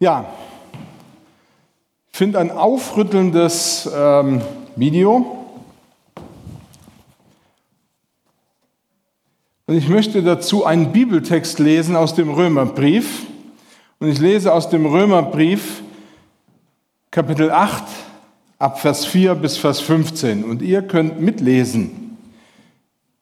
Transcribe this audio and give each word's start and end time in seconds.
Ja, 0.00 0.26
ich 2.12 2.18
finde 2.18 2.38
ein 2.38 2.52
aufrüttelndes 2.52 3.90
ähm, 3.92 4.40
Video. 4.76 5.44
Und 9.66 9.74
ich 9.74 9.88
möchte 9.88 10.22
dazu 10.22 10.64
einen 10.64 10.92
Bibeltext 10.92 11.58
lesen 11.58 11.96
aus 11.96 12.14
dem 12.14 12.30
Römerbrief. 12.30 13.26
Und 13.98 14.06
ich 14.06 14.20
lese 14.20 14.54
aus 14.54 14.68
dem 14.68 14.86
Römerbrief 14.86 15.82
Kapitel 17.10 17.50
8 17.50 17.82
ab 18.60 18.78
Vers 18.78 19.04
4 19.04 19.34
bis 19.34 19.56
Vers 19.56 19.80
15. 19.80 20.44
Und 20.44 20.62
ihr 20.62 20.82
könnt 20.82 21.20
mitlesen. 21.20 22.16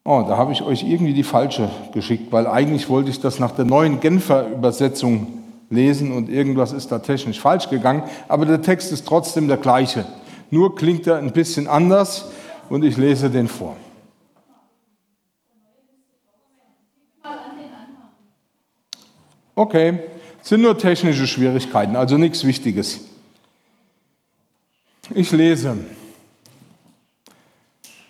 Oh, 0.05 0.23
da 0.29 0.37
habe 0.37 0.53
ich 0.53 0.61
euch 0.61 0.83
irgendwie 0.83 1.15
die 1.15 1.23
falsche 1.23 1.71
geschickt, 1.95 2.33
weil 2.33 2.47
eigentlich 2.47 2.91
wollte 2.91 3.09
ich 3.09 3.19
das 3.19 3.39
nach 3.39 3.53
der 3.53 3.65
neuen 3.65 3.99
Genfer 4.01 4.47
Übersetzung 4.51 5.46
lesen 5.71 6.13
und 6.13 6.29
irgendwas 6.29 6.73
ist 6.73 6.93
da 6.93 6.99
technisch 6.99 7.41
falsch 7.41 7.69
gegangen, 7.69 8.03
aber 8.29 8.47
der 8.47 8.63
Text 8.63 8.93
ist 8.93 9.07
trotzdem 9.07 9.49
der 9.49 9.57
gleiche. 9.57 10.07
Nur 10.51 10.77
klingt 10.77 11.07
er 11.07 11.17
ein 11.17 11.33
bisschen 11.33 11.67
anders 11.67 12.27
und 12.69 12.85
ich 12.85 12.97
lese 12.97 13.31
den 13.31 13.49
vor. 13.49 13.77
Okay, 19.55 20.01
sind 20.43 20.61
nur 20.61 20.77
technische 20.77 21.27
Schwierigkeiten, 21.27 21.97
also 21.97 22.19
nichts 22.19 22.45
Wichtiges. 22.45 23.01
Ich 25.15 25.33
lese. 25.33 25.79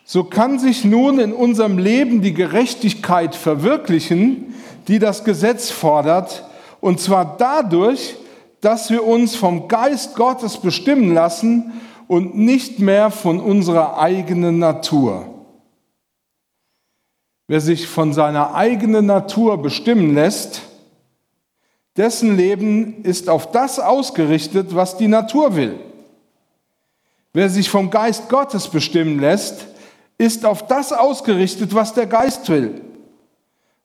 So 0.05 0.25
kann 0.25 0.59
sich 0.59 0.85
nun 0.85 1.19
in 1.19 1.33
unserem 1.33 1.79
Leben 1.79 2.21
die 2.21 2.35
Gerechtigkeit 2.35 3.35
verwirklichen, 3.35 4.55
die 4.89 4.99
das 4.99 5.25
Gesetz 5.25 5.71
fordert, 5.71 6.45
und 6.81 7.01
zwar 7.01 7.37
dadurch, 7.37 8.17
dass 8.61 8.91
wir 8.91 9.05
uns 9.05 9.37
vom 9.37 9.69
Geist 9.69 10.15
Gottes 10.17 10.57
bestimmen 10.57 11.15
lassen 11.15 11.73
und 12.09 12.37
nicht 12.37 12.79
mehr 12.79 13.11
von 13.11 13.41
unserer 13.41 13.99
eigenen 13.99 14.59
Natur. 14.59 15.27
Wer 17.49 17.61
sich 17.61 17.87
von 17.87 18.13
seiner 18.13 18.55
eigenen 18.55 19.07
Natur 19.07 19.63
bestimmen 19.63 20.15
lässt, 20.15 20.63
dessen 21.97 22.37
Leben 22.37 23.03
ist 23.05 23.29
auf 23.29 23.53
das 23.53 23.79
ausgerichtet, 23.79 24.75
was 24.75 24.97
die 24.97 25.09
Natur 25.09 25.57
will. 25.57 25.79
Wer 27.33 27.49
sich 27.49 27.71
vom 27.71 27.91
Geist 27.91 28.29
Gottes 28.29 28.69
bestimmen 28.69 29.21
lässt, 29.21 29.67
ist 30.19 30.45
auf 30.45 30.67
das 30.67 30.93
ausgerichtet, 30.93 31.75
was 31.75 31.95
der 31.95 32.07
Geist 32.07 32.49
will. 32.49 32.81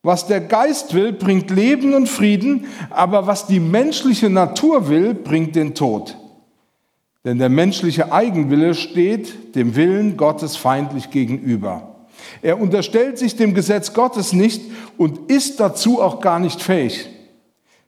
Was 0.04 0.26
der 0.26 0.42
Geist 0.42 0.96
will, 0.96 1.14
bringt 1.14 1.52
Leben 1.52 1.94
und 1.94 2.08
Frieden, 2.08 2.66
aber 2.90 3.28
was 3.28 3.46
die 3.46 3.60
menschliche 3.60 4.30
Natur 4.30 4.90
will, 4.90 5.14
bringt 5.14 5.56
den 5.56 5.76
Tod. 5.76 6.18
Denn 7.24 7.38
der 7.38 7.50
menschliche 7.50 8.12
Eigenwille 8.12 8.74
steht 8.74 9.56
dem 9.56 9.76
Willen 9.76 10.18
Gottes 10.18 10.56
feindlich 10.56 11.12
gegenüber. 11.12 11.92
Er 12.42 12.60
unterstellt 12.60 13.20
sich 13.20 13.36
dem 13.36 13.54
Gesetz 13.54 13.94
Gottes 13.94 14.34
nicht 14.34 14.62
und 14.98 15.30
ist 15.30 15.60
dazu 15.60 16.02
auch 16.02 16.20
gar 16.20 16.40
nicht 16.40 16.62
fähig. 16.62 17.08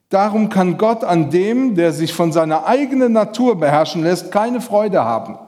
Darum 0.10 0.50
kann 0.50 0.78
Gott 0.78 1.04
an 1.04 1.32
dem, 1.32 1.74
der 1.74 1.92
sich 1.92 2.14
von 2.14 2.32
seiner 2.32 2.68
eigenen 2.68 3.14
Natur 3.14 3.60
beherrschen 3.60 4.04
lässt, 4.04 4.32
keine 4.32 4.62
Freude 4.62 5.04
haben. 5.04 5.40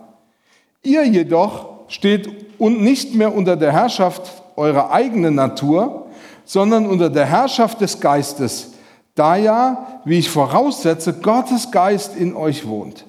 Ihr 0.81 1.05
jedoch 1.05 1.89
steht 1.89 2.59
nicht 2.59 3.13
mehr 3.13 3.35
unter 3.35 3.55
der 3.55 3.71
Herrschaft 3.71 4.41
eurer 4.55 4.91
eigenen 4.91 5.35
Natur, 5.35 6.04
sondern 6.45 6.85
unter 6.85 7.09
der 7.09 7.25
Herrschaft 7.25 7.81
des 7.81 7.99
Geistes, 7.99 8.73
da 9.15 9.35
ja, 9.35 10.01
wie 10.05 10.19
ich 10.19 10.29
voraussetze, 10.29 11.13
Gottes 11.13 11.71
Geist 11.71 12.15
in 12.15 12.35
euch 12.35 12.67
wohnt. 12.67 13.05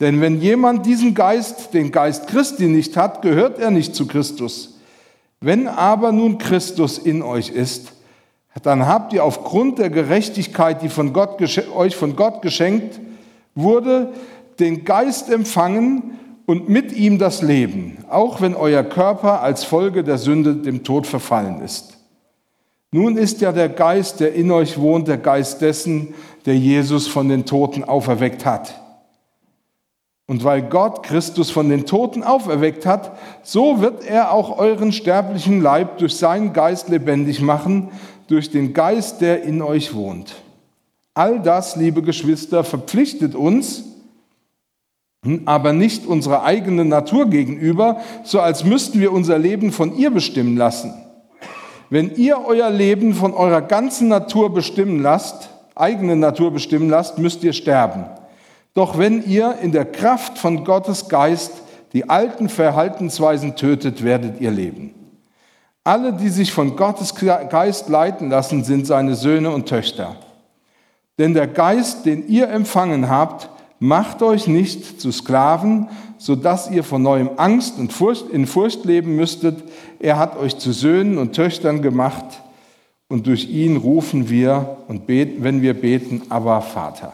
Denn 0.00 0.20
wenn 0.20 0.40
jemand 0.40 0.86
diesen 0.86 1.14
Geist, 1.14 1.74
den 1.74 1.92
Geist 1.92 2.26
Christi 2.26 2.66
nicht 2.66 2.96
hat, 2.96 3.22
gehört 3.22 3.58
er 3.58 3.70
nicht 3.70 3.94
zu 3.94 4.06
Christus. 4.06 4.78
Wenn 5.40 5.68
aber 5.68 6.12
nun 6.12 6.38
Christus 6.38 6.98
in 6.98 7.22
euch 7.22 7.50
ist, 7.50 7.92
dann 8.62 8.86
habt 8.86 9.12
ihr 9.12 9.24
aufgrund 9.24 9.78
der 9.78 9.90
Gerechtigkeit, 9.90 10.82
die 10.82 10.88
von 10.88 11.12
Gott, 11.12 11.40
euch 11.74 11.96
von 11.96 12.16
Gott 12.16 12.42
geschenkt 12.42 13.00
wurde, 13.54 14.12
den 14.60 14.84
Geist 14.84 15.30
empfangen 15.30 16.18
und 16.46 16.68
mit 16.68 16.92
ihm 16.92 17.18
das 17.18 17.42
Leben, 17.42 17.98
auch 18.10 18.40
wenn 18.40 18.54
euer 18.54 18.82
Körper 18.82 19.40
als 19.40 19.64
Folge 19.64 20.04
der 20.04 20.18
Sünde 20.18 20.56
dem 20.56 20.84
Tod 20.84 21.06
verfallen 21.06 21.62
ist. 21.62 21.91
Nun 22.92 23.16
ist 23.16 23.40
ja 23.40 23.52
der 23.52 23.70
Geist, 23.70 24.20
der 24.20 24.34
in 24.34 24.50
euch 24.50 24.78
wohnt, 24.78 25.08
der 25.08 25.16
Geist 25.16 25.62
dessen, 25.62 26.14
der 26.44 26.58
Jesus 26.58 27.08
von 27.08 27.28
den 27.28 27.46
Toten 27.46 27.84
auferweckt 27.84 28.44
hat. 28.44 28.78
Und 30.26 30.44
weil 30.44 30.62
Gott 30.62 31.02
Christus 31.02 31.50
von 31.50 31.68
den 31.68 31.86
Toten 31.86 32.22
auferweckt 32.22 32.84
hat, 32.84 33.18
so 33.42 33.80
wird 33.80 34.04
er 34.06 34.32
auch 34.32 34.58
euren 34.58 34.92
sterblichen 34.92 35.62
Leib 35.62 35.98
durch 35.98 36.16
seinen 36.16 36.52
Geist 36.52 36.90
lebendig 36.90 37.40
machen, 37.40 37.88
durch 38.28 38.50
den 38.50 38.74
Geist, 38.74 39.22
der 39.22 39.42
in 39.42 39.62
euch 39.62 39.94
wohnt. 39.94 40.34
All 41.14 41.40
das, 41.40 41.76
liebe 41.76 42.02
Geschwister, 42.02 42.62
verpflichtet 42.62 43.34
uns, 43.34 43.84
aber 45.44 45.72
nicht 45.72 46.06
unserer 46.06 46.44
eigenen 46.44 46.88
Natur 46.88 47.26
gegenüber, 47.26 48.00
so 48.24 48.40
als 48.40 48.64
müssten 48.64 49.00
wir 49.00 49.12
unser 49.12 49.38
Leben 49.38 49.72
von 49.72 49.96
ihr 49.96 50.10
bestimmen 50.10 50.56
lassen. 50.56 50.94
Wenn 51.92 52.16
ihr 52.16 52.42
euer 52.46 52.70
Leben 52.70 53.12
von 53.12 53.34
eurer 53.34 53.60
ganzen 53.60 54.08
Natur 54.08 54.54
bestimmen 54.54 55.02
lasst, 55.02 55.50
eigene 55.74 56.16
Natur 56.16 56.50
bestimmen 56.50 56.88
lasst, 56.88 57.18
müsst 57.18 57.44
ihr 57.44 57.52
sterben. 57.52 58.06
Doch 58.72 58.96
wenn 58.96 59.22
ihr 59.28 59.56
in 59.60 59.72
der 59.72 59.84
Kraft 59.84 60.38
von 60.38 60.64
Gottes 60.64 61.10
Geist 61.10 61.52
die 61.92 62.08
alten 62.08 62.48
Verhaltensweisen 62.48 63.56
tötet, 63.56 64.02
werdet 64.02 64.40
ihr 64.40 64.50
leben. 64.50 64.94
Alle, 65.84 66.14
die 66.14 66.30
sich 66.30 66.50
von 66.54 66.76
Gottes 66.76 67.14
Geist 67.14 67.90
leiten 67.90 68.30
lassen, 68.30 68.64
sind 68.64 68.86
seine 68.86 69.14
Söhne 69.14 69.50
und 69.50 69.68
Töchter. 69.68 70.16
Denn 71.18 71.34
der 71.34 71.46
Geist, 71.46 72.06
den 72.06 72.26
ihr 72.26 72.48
empfangen 72.48 73.10
habt, 73.10 73.50
macht 73.82 74.22
euch 74.22 74.46
nicht 74.46 75.00
zu 75.00 75.10
Sklaven, 75.10 75.88
so 76.16 76.36
dass 76.36 76.70
ihr 76.70 76.84
von 76.84 77.02
neuem 77.02 77.30
Angst 77.36 77.80
und 77.80 77.92
Furcht, 77.92 78.30
in 78.30 78.46
Furcht 78.46 78.84
leben 78.84 79.16
müsstet. 79.16 79.60
Er 79.98 80.18
hat 80.18 80.38
euch 80.38 80.56
zu 80.56 80.70
Söhnen 80.70 81.18
und 81.18 81.32
Töchtern 81.32 81.82
gemacht 81.82 82.24
und 83.08 83.26
durch 83.26 83.48
ihn 83.48 83.76
rufen 83.76 84.30
wir 84.30 84.76
und 84.86 85.08
beten, 85.08 85.42
wenn 85.42 85.62
wir 85.62 85.74
beten, 85.74 86.22
aber 86.28 86.62
Vater. 86.62 87.12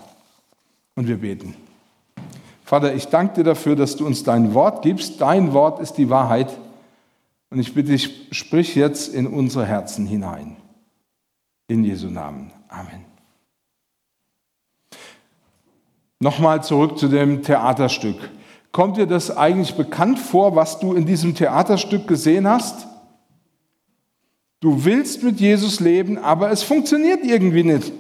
Und 0.95 1.09
wir 1.09 1.17
beten. 1.17 1.55
Vater, 2.65 2.95
ich 2.95 3.07
danke 3.07 3.37
dir 3.37 3.45
dafür, 3.45 3.75
dass 3.75 3.97
du 3.97 4.07
uns 4.07 4.23
dein 4.23 4.53
Wort 4.53 4.83
gibst. 4.83 5.23
Dein 5.23 5.55
Wort 5.55 5.81
ist 5.81 5.95
die 5.95 6.11
Wahrheit. 6.11 6.55
Und 7.49 7.61
ich 7.61 7.73
bitte 7.73 7.93
dich, 7.93 8.29
sprich 8.31 8.75
jetzt 8.75 9.15
in 9.15 9.27
unsere 9.27 9.65
Herzen 9.65 10.07
hinein. 10.07 10.57
In 11.67 11.83
Jesu 11.83 12.09
Namen. 12.09 12.51
Amen. 12.69 13.08
Nochmal 16.21 16.65
zurück 16.65 16.99
zu 16.99 17.09
dem 17.09 17.43
Theaterstück. 17.43 18.17
Kommt 18.73 18.97
dir 18.97 19.07
das 19.07 19.37
eigentlich 19.37 19.75
bekannt 19.75 20.19
vor, 20.19 20.57
was 20.57 20.81
du 20.81 20.95
in 20.95 21.07
diesem 21.07 21.35
Theaterstück 21.35 22.09
gesehen 22.09 22.49
hast? 22.49 22.87
Du 24.61 24.85
willst 24.85 25.23
mit 25.23 25.39
Jesus 25.39 25.79
leben, 25.79 26.19
aber 26.19 26.51
es 26.51 26.65
funktioniert 26.65 27.25
irgendwie 27.25 27.63
nicht. 27.63 27.93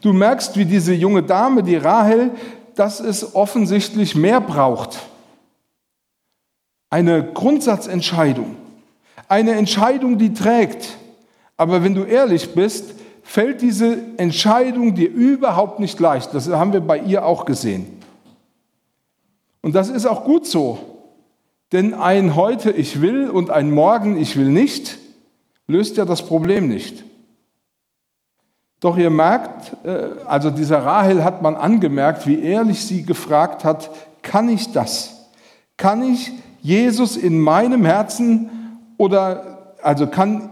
Du 0.00 0.12
merkst, 0.12 0.56
wie 0.56 0.64
diese 0.64 0.92
junge 0.92 1.22
Dame, 1.22 1.62
die 1.62 1.76
Rahel, 1.76 2.32
dass 2.74 2.98
es 2.98 3.36
offensichtlich 3.36 4.16
mehr 4.16 4.40
braucht. 4.40 4.98
Eine 6.90 7.32
Grundsatzentscheidung. 7.32 8.56
Eine 9.28 9.52
Entscheidung, 9.52 10.18
die 10.18 10.34
trägt. 10.34 10.98
Aber 11.56 11.84
wenn 11.84 11.94
du 11.94 12.02
ehrlich 12.02 12.54
bist, 12.54 12.94
fällt 13.22 13.62
diese 13.62 13.98
Entscheidung 14.18 14.94
dir 14.94 15.10
überhaupt 15.10 15.80
nicht 15.80 15.98
leicht. 16.00 16.34
Das 16.34 16.48
haben 16.48 16.72
wir 16.72 16.80
bei 16.80 16.98
ihr 16.98 17.24
auch 17.24 17.44
gesehen. 17.44 17.86
Und 19.60 19.74
das 19.74 19.88
ist 19.88 20.06
auch 20.06 20.24
gut 20.24 20.46
so. 20.46 20.78
Denn 21.72 21.94
ein 21.94 22.36
heute 22.36 22.70
ich 22.70 23.00
will 23.00 23.30
und 23.30 23.50
ein 23.50 23.70
morgen 23.70 24.16
ich 24.16 24.36
will 24.36 24.50
nicht 24.50 24.98
löst 25.66 25.96
ja 25.96 26.04
das 26.04 26.22
Problem 26.22 26.68
nicht. 26.68 27.04
Doch 28.80 28.96
ihr 28.96 29.10
merkt, 29.10 29.76
äh, 29.84 30.10
also 30.26 30.50
dieser 30.50 30.84
Rahel 30.84 31.24
hat 31.24 31.42
man 31.42 31.56
angemerkt, 31.56 32.26
wie 32.26 32.40
ehrlich 32.40 32.84
sie 32.84 33.04
gefragt 33.04 33.64
hat, 33.64 33.90
kann 34.22 34.48
ich 34.48 34.72
das? 34.72 35.28
Kann 35.76 36.02
ich 36.02 36.32
Jesus 36.60 37.16
in 37.16 37.40
meinem 37.40 37.84
Herzen 37.84 38.50
oder 38.96 39.74
also 39.82 40.06
kann 40.06 40.50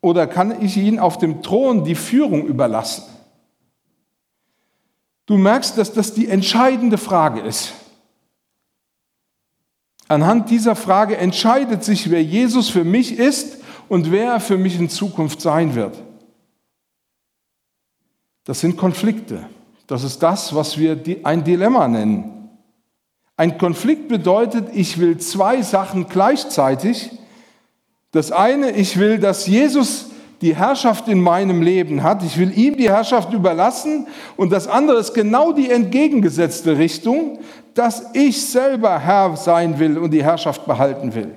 oder 0.00 0.26
kann 0.26 0.62
ich 0.62 0.76
ihn 0.76 0.98
auf 0.98 1.18
dem 1.18 1.42
Thron 1.42 1.84
die 1.84 1.94
Führung 1.94 2.46
überlassen? 2.46 3.04
Du 5.26 5.36
merkst, 5.36 5.78
dass 5.78 5.92
das 5.92 6.14
die 6.14 6.28
entscheidende 6.28 6.98
Frage 6.98 7.40
ist. 7.40 7.72
Anhand 10.08 10.50
dieser 10.50 10.74
Frage 10.74 11.16
entscheidet 11.16 11.84
sich, 11.84 12.10
wer 12.10 12.22
Jesus 12.22 12.68
für 12.68 12.82
mich 12.82 13.16
ist 13.16 13.58
und 13.88 14.10
wer 14.10 14.32
er 14.32 14.40
für 14.40 14.58
mich 14.58 14.76
in 14.78 14.88
Zukunft 14.88 15.40
sein 15.40 15.76
wird. 15.76 15.96
Das 18.44 18.58
sind 18.58 18.76
Konflikte. 18.76 19.46
Das 19.86 20.02
ist 20.02 20.20
das, 20.20 20.54
was 20.54 20.78
wir 20.78 21.00
ein 21.22 21.44
Dilemma 21.44 21.86
nennen. 21.86 22.48
Ein 23.36 23.56
Konflikt 23.56 24.08
bedeutet, 24.08 24.68
ich 24.74 24.98
will 24.98 25.18
zwei 25.18 25.62
Sachen 25.62 26.08
gleichzeitig. 26.08 27.10
Das 28.12 28.32
eine, 28.32 28.72
ich 28.72 28.98
will, 28.98 29.18
dass 29.18 29.46
Jesus 29.46 30.06
die 30.40 30.56
Herrschaft 30.56 31.06
in 31.08 31.20
meinem 31.20 31.62
Leben 31.62 32.02
hat. 32.02 32.22
Ich 32.24 32.38
will 32.38 32.56
ihm 32.56 32.76
die 32.76 32.90
Herrschaft 32.90 33.32
überlassen. 33.32 34.06
Und 34.36 34.50
das 34.50 34.66
andere 34.66 34.98
ist 34.98 35.12
genau 35.12 35.52
die 35.52 35.70
entgegengesetzte 35.70 36.78
Richtung, 36.78 37.38
dass 37.74 38.14
ich 38.14 38.46
selber 38.46 38.98
Herr 38.98 39.36
sein 39.36 39.78
will 39.78 39.98
und 39.98 40.10
die 40.12 40.24
Herrschaft 40.24 40.66
behalten 40.66 41.14
will. 41.14 41.34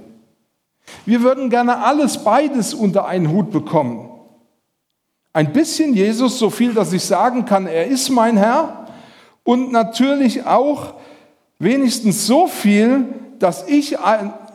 Wir 1.05 1.21
würden 1.21 1.49
gerne 1.49 1.83
alles 1.83 2.17
beides 2.23 2.73
unter 2.73 3.05
einen 3.05 3.31
Hut 3.31 3.51
bekommen. 3.51 4.09
Ein 5.33 5.51
bisschen 5.51 5.93
Jesus, 5.93 6.39
so 6.39 6.49
viel, 6.49 6.73
dass 6.73 6.93
ich 6.93 7.03
sagen 7.03 7.45
kann, 7.45 7.67
er 7.67 7.87
ist 7.87 8.09
mein 8.09 8.37
Herr. 8.37 8.87
Und 9.43 9.71
natürlich 9.71 10.45
auch 10.45 10.93
wenigstens 11.59 12.25
so 12.25 12.47
viel, 12.47 13.05
dass 13.39 13.67
ich 13.67 13.97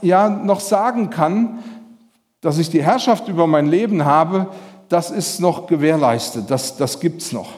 ja 0.00 0.28
noch 0.30 0.60
sagen 0.60 1.10
kann, 1.10 1.58
dass 2.48 2.56
ich 2.56 2.70
die 2.70 2.82
Herrschaft 2.82 3.28
über 3.28 3.46
mein 3.46 3.66
Leben 3.66 4.06
habe, 4.06 4.46
das 4.88 5.10
ist 5.10 5.38
noch 5.38 5.66
gewährleistet, 5.66 6.50
das, 6.50 6.78
das 6.78 6.98
gibt 6.98 7.20
es 7.20 7.30
noch. 7.30 7.50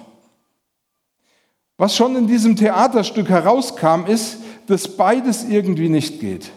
Was 1.76 1.94
schon 1.94 2.16
in 2.16 2.26
diesem 2.26 2.56
Theaterstück 2.56 3.28
herauskam, 3.28 4.06
ist, 4.08 4.38
dass 4.66 4.96
beides 4.96 5.44
irgendwie 5.44 5.88
nicht 5.88 6.18
geht. 6.18 6.50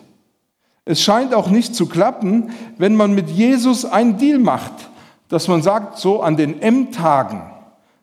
Es 0.84 1.04
scheint 1.04 1.36
auch 1.36 1.52
nicht 1.52 1.76
zu 1.76 1.86
klappen, 1.86 2.50
wenn 2.80 2.96
man 2.96 3.14
mit 3.14 3.30
Jesus 3.30 3.86
einen 3.86 4.18
Deal 4.18 4.40
macht, 4.40 4.74
dass 5.30 5.48
man 5.48 5.62
sagt, 5.62 6.00
so 6.00 6.24
an 6.24 6.36
den 6.36 6.60
M-Tagen, 6.60 7.44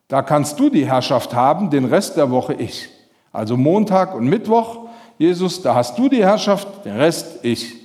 da 0.07 0.23
kannst 0.23 0.61
du 0.61 0.71
die 0.71 0.87
Herrschaft 0.87 1.35
haben, 1.35 1.71
den 1.71 1.87
Rest 1.87 2.17
der 2.17 2.31
Woche 2.31 2.55
ich. 2.55 2.89
Also 3.33 3.57
Montag 3.57 4.15
und 4.15 4.27
Mittwoch, 4.27 4.91
Jesus, 5.19 5.61
da 5.61 5.75
hast 5.75 5.99
du 5.99 6.09
die 6.09 6.23
Herrschaft, 6.23 6.85
den 6.85 6.95
Rest 6.95 7.41
ich. 7.43 7.80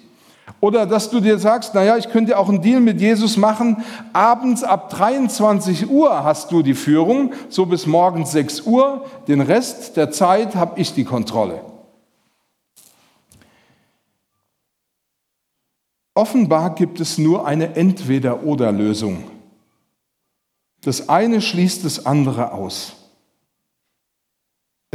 Oder 0.59 0.86
dass 0.86 1.09
du 1.09 1.19
dir 1.19 1.39
sagst, 1.39 1.74
naja, 1.74 1.97
ich 1.97 2.09
könnte 2.09 2.38
auch 2.38 2.50
einen 2.50 2.62
Deal 2.62 2.80
mit 2.80 3.01
Jesus 3.01 3.38
machen. 3.38 3.83
Abends 4.13 4.63
ab 4.63 4.89
23 4.89 5.89
Uhr 5.89 6.24
hast 6.24 6.51
du 6.51 6.62
die 6.62 6.74
Führung, 6.74 7.33
so 7.50 7.65
bis 7.65 7.86
morgens 7.86 8.31
6 8.31 8.62
Uhr. 8.62 9.06
Den 9.27 9.42
Rest 9.42 9.97
der 9.97 10.12
Zeit 10.12 10.56
habe 10.56 10.80
ich 10.80 10.94
die 10.94 11.03
Kontrolle. 11.03 11.62
Offenbar 16.13 16.75
gibt 16.75 17.00
es 17.01 17.18
nur 17.18 17.45
eine 17.45 17.75
Entweder-oder-Lösung. 17.75 19.25
Das 20.81 21.09
eine 21.09 21.42
schließt 21.42 21.83
das 21.83 22.06
andere 22.06 22.53
aus. 22.53 23.05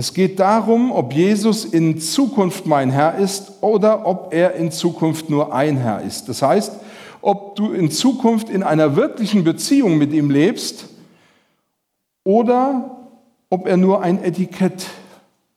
Es 0.01 0.15
geht 0.15 0.41
darum, 0.41 0.93
ob 0.93 1.13
Jesus 1.13 1.67
in 1.67 2.01
Zukunft 2.01 2.65
mein 2.65 2.91
Herr 2.91 3.19
ist 3.19 3.53
oder 3.61 4.07
ob 4.07 4.33
er 4.33 4.55
in 4.55 4.73
Zukunft 4.73 5.29
nur 5.29 5.53
ein 5.53 5.77
Herr 5.77 6.01
ist. 6.01 6.27
Das 6.31 6.41
heißt, 6.41 6.73
ob 7.21 7.55
du 7.57 7.73
in 7.73 7.91
Zukunft 7.91 8.49
in 8.49 8.63
einer 8.63 8.97
wirklichen 8.97 9.45
Beziehung 9.45 9.99
mit 9.99 10.15
ihm 10.15 10.31
lebst 10.31 10.87
oder 12.25 12.97
ob 13.51 13.67
er 13.67 13.77
nur 13.77 14.01
ein 14.01 14.25
Etikett 14.25 14.87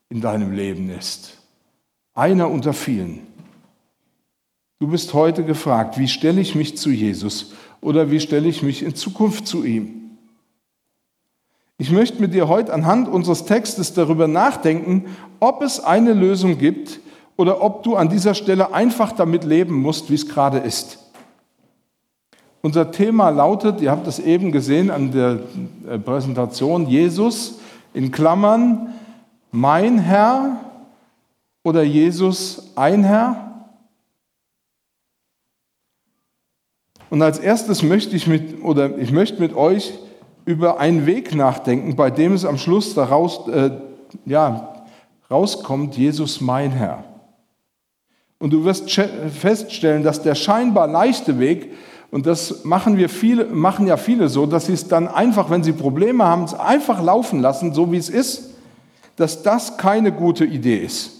in 0.09 0.19
deinem 0.19 0.51
Leben 0.51 0.89
ist. 0.89 1.37
Einer 2.13 2.49
unter 2.49 2.73
vielen. 2.73 3.25
Du 4.77 4.87
bist 4.87 5.13
heute 5.13 5.45
gefragt, 5.45 5.97
wie 5.97 6.09
stelle 6.09 6.41
ich 6.41 6.53
mich 6.53 6.75
zu 6.75 6.89
Jesus 6.89 7.53
oder 7.79 8.11
wie 8.11 8.19
stelle 8.19 8.49
ich 8.49 8.61
mich 8.61 8.83
in 8.83 8.93
Zukunft 8.93 9.47
zu 9.47 9.63
ihm? 9.63 10.02
Ich 11.83 11.91
möchte 11.91 12.21
mit 12.21 12.33
dir 12.33 12.47
heute 12.47 12.73
anhand 12.73 13.09
unseres 13.09 13.43
Textes 13.43 13.93
darüber 13.93 14.29
nachdenken, 14.29 15.07
ob 15.41 15.61
es 15.61 15.81
eine 15.81 16.13
Lösung 16.13 16.57
gibt 16.57 17.01
oder 17.35 17.61
ob 17.61 17.83
du 17.83 17.97
an 17.97 18.07
dieser 18.07 18.35
Stelle 18.35 18.73
einfach 18.73 19.11
damit 19.11 19.43
leben 19.43 19.81
musst, 19.81 20.09
wie 20.09 20.15
es 20.15 20.29
gerade 20.29 20.59
ist. 20.59 20.99
Unser 22.61 22.91
Thema 22.91 23.31
lautet, 23.31 23.81
ihr 23.81 23.91
habt 23.91 24.07
es 24.07 24.19
eben 24.19 24.53
gesehen 24.53 24.91
an 24.91 25.11
der 25.11 25.39
äh, 25.85 25.99
Präsentation, 25.99 26.87
Jesus 26.87 27.59
in 27.93 28.13
Klammern, 28.13 28.93
mein 29.51 29.97
Herr 29.97 30.61
oder 31.65 31.83
Jesus 31.83 32.71
ein 32.77 33.03
Herr. 33.03 33.65
Und 37.09 37.21
als 37.21 37.39
erstes 37.39 37.83
möchte 37.83 38.15
ich 38.15 38.25
mit, 38.25 38.63
oder 38.63 38.97
ich 38.97 39.11
möchte 39.11 39.41
mit 39.41 39.53
euch 39.53 39.99
über 40.45 40.79
einen 40.79 41.05
Weg 41.05 41.35
nachdenken, 41.35 41.95
bei 41.95 42.09
dem 42.09 42.33
es 42.33 42.45
am 42.45 42.57
Schluss 42.57 42.93
daraus 42.93 43.47
äh, 43.47 43.71
ja, 44.25 44.73
rauskommt, 45.29 45.97
Jesus 45.97 46.41
mein 46.41 46.71
Herr. 46.71 47.03
Und 48.39 48.51
du 48.51 48.65
wirst 48.65 48.91
feststellen, 48.91 50.03
dass 50.03 50.21
der 50.21 50.35
scheinbar 50.35 50.87
leichte 50.87 51.39
Weg, 51.39 51.71
und 52.11 52.27
das 52.27 52.63
machen, 52.63 52.97
wir 52.97 53.09
viele, 53.09 53.45
machen 53.45 53.87
ja 53.87 53.97
viele 53.97 54.29
so, 54.29 54.45
dass 54.45 54.67
sie 54.67 54.73
es 54.73 54.87
dann 54.87 55.07
einfach, 55.07 55.49
wenn 55.49 55.63
sie 55.63 55.71
Probleme 55.71 56.23
haben, 56.23 56.43
es 56.43 56.53
einfach 56.53 57.01
laufen 57.01 57.39
lassen, 57.39 57.73
so 57.73 57.91
wie 57.91 57.97
es 57.97 58.09
ist, 58.09 58.51
dass 59.15 59.41
das 59.41 59.77
keine 59.77 60.11
gute 60.11 60.45
Idee 60.45 60.77
ist. 60.77 61.11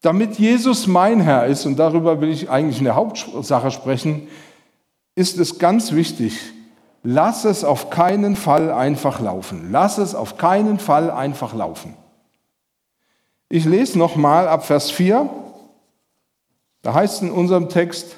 Damit 0.00 0.38
Jesus 0.38 0.86
mein 0.86 1.20
Herr 1.20 1.46
ist, 1.46 1.66
und 1.66 1.78
darüber 1.78 2.22
will 2.22 2.30
ich 2.30 2.48
eigentlich 2.48 2.78
in 2.78 2.84
der 2.84 2.94
Hauptsache 2.94 3.70
sprechen, 3.70 4.28
ist 5.14 5.38
es 5.38 5.58
ganz 5.58 5.92
wichtig, 5.92 6.40
Lass 7.02 7.44
es 7.44 7.64
auf 7.64 7.90
keinen 7.90 8.36
Fall 8.36 8.70
einfach 8.72 9.20
laufen. 9.20 9.68
Lass 9.70 9.98
es 9.98 10.14
auf 10.14 10.36
keinen 10.36 10.78
Fall 10.78 11.10
einfach 11.10 11.54
laufen. 11.54 11.94
Ich 13.48 13.64
lese 13.64 13.98
nochmal 13.98 14.48
ab 14.48 14.66
Vers 14.66 14.90
4. 14.90 15.28
Da 16.82 16.94
heißt 16.94 17.16
es 17.16 17.22
in 17.22 17.30
unserem 17.30 17.68
Text, 17.68 18.16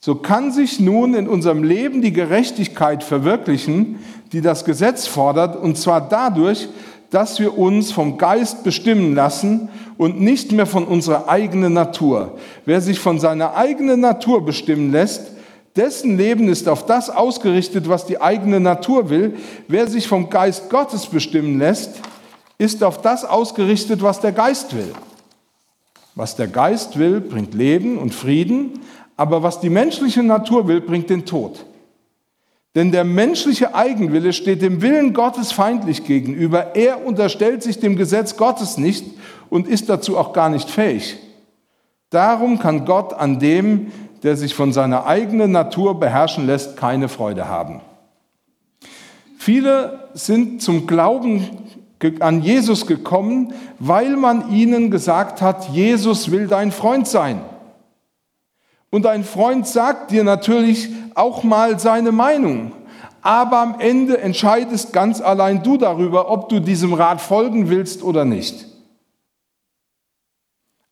so 0.00 0.16
kann 0.16 0.52
sich 0.52 0.80
nun 0.80 1.14
in 1.14 1.28
unserem 1.28 1.62
Leben 1.62 2.02
die 2.02 2.12
Gerechtigkeit 2.12 3.02
verwirklichen, 3.02 4.00
die 4.32 4.40
das 4.40 4.64
Gesetz 4.64 5.06
fordert, 5.06 5.56
und 5.56 5.78
zwar 5.78 6.08
dadurch, 6.08 6.68
dass 7.10 7.38
wir 7.38 7.56
uns 7.56 7.92
vom 7.92 8.18
Geist 8.18 8.64
bestimmen 8.64 9.14
lassen 9.14 9.68
und 9.96 10.20
nicht 10.20 10.52
mehr 10.52 10.66
von 10.66 10.84
unserer 10.84 11.28
eigenen 11.28 11.72
Natur. 11.72 12.36
Wer 12.64 12.80
sich 12.80 12.98
von 12.98 13.18
seiner 13.18 13.54
eigenen 13.54 14.00
Natur 14.00 14.44
bestimmen 14.44 14.90
lässt, 14.90 15.33
dessen 15.76 16.16
Leben 16.16 16.48
ist 16.48 16.68
auf 16.68 16.86
das 16.86 17.10
ausgerichtet, 17.10 17.88
was 17.88 18.06
die 18.06 18.20
eigene 18.20 18.60
Natur 18.60 19.10
will. 19.10 19.36
Wer 19.68 19.88
sich 19.88 20.06
vom 20.06 20.30
Geist 20.30 20.70
Gottes 20.70 21.06
bestimmen 21.06 21.58
lässt, 21.58 22.00
ist 22.58 22.82
auf 22.84 23.02
das 23.02 23.24
ausgerichtet, 23.24 24.02
was 24.02 24.20
der 24.20 24.32
Geist 24.32 24.74
will. 24.74 24.92
Was 26.14 26.36
der 26.36 26.46
Geist 26.46 26.98
will, 26.98 27.20
bringt 27.20 27.54
Leben 27.54 27.98
und 27.98 28.14
Frieden, 28.14 28.80
aber 29.16 29.42
was 29.42 29.60
die 29.60 29.70
menschliche 29.70 30.22
Natur 30.22 30.68
will, 30.68 30.80
bringt 30.80 31.10
den 31.10 31.26
Tod. 31.26 31.66
Denn 32.74 32.90
der 32.90 33.04
menschliche 33.04 33.74
Eigenwille 33.74 34.32
steht 34.32 34.62
dem 34.62 34.82
Willen 34.82 35.12
Gottes 35.12 35.52
feindlich 35.52 36.04
gegenüber. 36.04 36.74
Er 36.74 37.06
unterstellt 37.06 37.62
sich 37.62 37.78
dem 37.78 37.96
Gesetz 37.96 38.36
Gottes 38.36 38.78
nicht 38.78 39.06
und 39.48 39.68
ist 39.68 39.88
dazu 39.88 40.18
auch 40.18 40.32
gar 40.32 40.48
nicht 40.48 40.68
fähig. 40.68 41.16
Darum 42.10 42.58
kann 42.58 42.84
Gott 42.84 43.12
an 43.12 43.38
dem, 43.38 43.92
der 44.24 44.36
sich 44.36 44.54
von 44.54 44.72
seiner 44.72 45.06
eigenen 45.06 45.52
Natur 45.52 46.00
beherrschen 46.00 46.46
lässt, 46.46 46.76
keine 46.76 47.08
Freude 47.08 47.46
haben. 47.46 47.82
Viele 49.38 50.08
sind 50.14 50.62
zum 50.62 50.86
Glauben 50.86 51.46
an 52.20 52.42
Jesus 52.42 52.86
gekommen, 52.86 53.52
weil 53.78 54.16
man 54.16 54.50
ihnen 54.50 54.90
gesagt 54.90 55.42
hat, 55.42 55.68
Jesus 55.68 56.30
will 56.30 56.48
dein 56.48 56.72
Freund 56.72 57.06
sein. 57.06 57.40
Und 58.90 59.06
ein 59.06 59.24
Freund 59.24 59.66
sagt 59.66 60.10
dir 60.10 60.24
natürlich 60.24 60.88
auch 61.14 61.44
mal 61.44 61.78
seine 61.78 62.12
Meinung. 62.12 62.72
Aber 63.22 63.58
am 63.58 63.80
Ende 63.80 64.18
entscheidest 64.18 64.92
ganz 64.92 65.20
allein 65.20 65.62
du 65.62 65.76
darüber, 65.76 66.30
ob 66.30 66.48
du 66.48 66.60
diesem 66.60 66.92
Rat 66.94 67.20
folgen 67.20 67.70
willst 67.70 68.02
oder 68.02 68.24
nicht. 68.24 68.66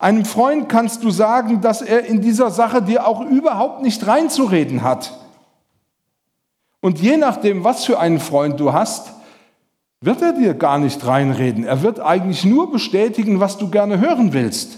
Einem 0.03 0.25
Freund 0.25 0.69
kannst 0.69 1.05
du 1.05 1.13
sagen, 1.13 1.61
dass 1.61 1.81
er 1.81 2.05
in 2.07 2.21
dieser 2.21 2.51
Sache 2.51 2.83
dir 2.83 3.07
auch 3.07 3.21
überhaupt 3.21 3.83
nicht 3.83 4.05
reinzureden 4.05 4.83
hat. 4.83 5.17
Und 6.81 6.99
je 6.99 7.17
nachdem, 7.17 7.63
was 7.63 7.85
für 7.85 8.01
einen 8.01 8.19
Freund 8.19 8.59
du 8.59 8.73
hast, 8.73 9.13
wird 10.01 10.21
er 10.21 10.33
dir 10.33 10.55
gar 10.55 10.81
nicht 10.81 11.07
reinreden. 11.07 11.63
Er 11.63 11.83
wird 11.83 12.01
eigentlich 12.01 12.45
nur 12.45 12.73
bestätigen, 12.73 13.39
was 13.39 13.59
du 13.59 13.71
gerne 13.71 14.01
hören 14.01 14.33
willst. 14.33 14.77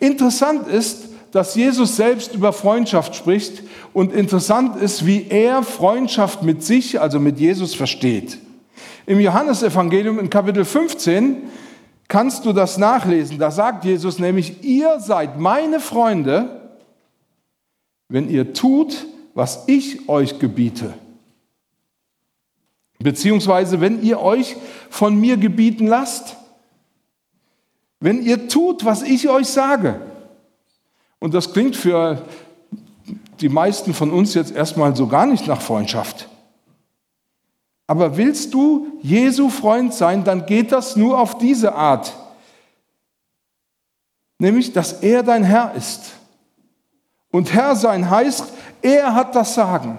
Interessant 0.00 0.66
ist, 0.66 1.10
dass 1.32 1.54
Jesus 1.54 1.96
selbst 1.96 2.34
über 2.34 2.54
Freundschaft 2.54 3.14
spricht 3.14 3.62
und 3.92 4.10
interessant 4.10 4.80
ist, 4.80 5.04
wie 5.04 5.26
er 5.28 5.62
Freundschaft 5.62 6.42
mit 6.42 6.64
sich, 6.64 6.98
also 6.98 7.20
mit 7.20 7.38
Jesus, 7.38 7.74
versteht. 7.74 8.38
Im 9.04 9.20
Johannesevangelium 9.20 10.18
in 10.18 10.30
Kapitel 10.30 10.64
15 10.64 11.42
kannst 12.08 12.44
du 12.44 12.52
das 12.52 12.78
nachlesen. 12.78 13.38
Da 13.38 13.50
sagt 13.50 13.84
Jesus 13.84 14.18
nämlich, 14.18 14.64
ihr 14.64 15.00
seid 15.00 15.38
meine 15.38 15.80
Freunde, 15.80 16.70
wenn 18.08 18.28
ihr 18.28 18.52
tut, 18.52 19.06
was 19.34 19.64
ich 19.66 20.08
euch 20.08 20.38
gebiete. 20.38 20.94
Beziehungsweise, 22.98 23.80
wenn 23.80 24.02
ihr 24.02 24.20
euch 24.20 24.56
von 24.88 25.20
mir 25.20 25.36
gebieten 25.36 25.86
lasst, 25.86 26.36
wenn 28.00 28.22
ihr 28.22 28.48
tut, 28.48 28.84
was 28.84 29.02
ich 29.02 29.28
euch 29.28 29.48
sage. 29.48 30.00
Und 31.18 31.34
das 31.34 31.52
klingt 31.52 31.76
für 31.76 32.22
die 33.40 33.48
meisten 33.48 33.94
von 33.94 34.10
uns 34.10 34.34
jetzt 34.34 34.54
erstmal 34.54 34.96
so 34.96 35.06
gar 35.06 35.26
nicht 35.26 35.46
nach 35.46 35.60
Freundschaft. 35.60 36.28
Aber 37.86 38.16
willst 38.16 38.52
du 38.52 38.98
Jesu 39.02 39.48
Freund 39.48 39.94
sein, 39.94 40.24
dann 40.24 40.46
geht 40.46 40.72
das 40.72 40.96
nur 40.96 41.18
auf 41.18 41.38
diese 41.38 41.74
Art. 41.74 42.12
Nämlich, 44.38 44.72
dass 44.72 44.92
er 45.02 45.22
dein 45.22 45.44
Herr 45.44 45.74
ist. 45.74 46.12
Und 47.30 47.52
Herr 47.52 47.76
sein 47.76 48.10
heißt, 48.10 48.52
er 48.82 49.14
hat 49.14 49.34
das 49.34 49.54
Sagen. 49.54 49.98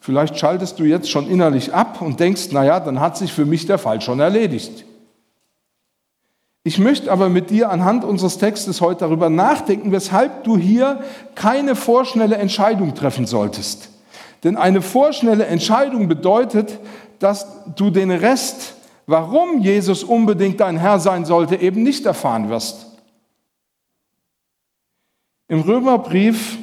Vielleicht 0.00 0.38
schaltest 0.38 0.78
du 0.78 0.84
jetzt 0.84 1.10
schon 1.10 1.28
innerlich 1.28 1.74
ab 1.74 2.00
und 2.00 2.18
denkst, 2.18 2.50
naja, 2.52 2.80
dann 2.80 2.98
hat 2.98 3.16
sich 3.16 3.32
für 3.32 3.44
mich 3.44 3.66
der 3.66 3.78
Fall 3.78 4.00
schon 4.00 4.20
erledigt. 4.20 4.84
Ich 6.64 6.78
möchte 6.78 7.12
aber 7.12 7.28
mit 7.28 7.50
dir 7.50 7.70
anhand 7.70 8.04
unseres 8.04 8.38
Textes 8.38 8.80
heute 8.80 9.00
darüber 9.00 9.30
nachdenken, 9.30 9.92
weshalb 9.92 10.44
du 10.44 10.56
hier 10.56 11.02
keine 11.34 11.76
vorschnelle 11.76 12.36
Entscheidung 12.36 12.94
treffen 12.94 13.26
solltest. 13.26 13.90
Denn 14.44 14.56
eine 14.56 14.82
vorschnelle 14.82 15.46
Entscheidung 15.46 16.08
bedeutet, 16.08 16.78
dass 17.18 17.46
du 17.74 17.90
den 17.90 18.10
Rest, 18.10 18.74
warum 19.06 19.60
Jesus 19.60 20.04
unbedingt 20.04 20.60
dein 20.60 20.76
Herr 20.76 21.00
sein 21.00 21.24
sollte, 21.24 21.56
eben 21.56 21.82
nicht 21.82 22.06
erfahren 22.06 22.48
wirst. 22.48 22.86
Im 25.48 25.62
Römerbrief 25.62 26.58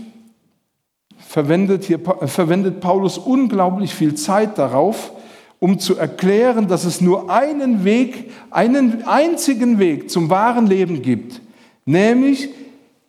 verwendet, 1.17 1.85
hier, 1.85 1.99
verwendet 1.99 2.79
Paulus 2.79 3.17
unglaublich 3.17 3.93
viel 3.93 4.15
Zeit 4.15 4.57
darauf, 4.57 5.11
um 5.59 5.79
zu 5.79 5.97
erklären, 5.97 6.67
dass 6.67 6.85
es 6.85 7.01
nur 7.01 7.29
einen 7.29 7.83
Weg, 7.83 8.31
einen 8.51 9.07
einzigen 9.07 9.79
Weg 9.79 10.11
zum 10.11 10.29
wahren 10.29 10.67
Leben 10.67 11.01
gibt, 11.01 11.41
nämlich 11.85 12.49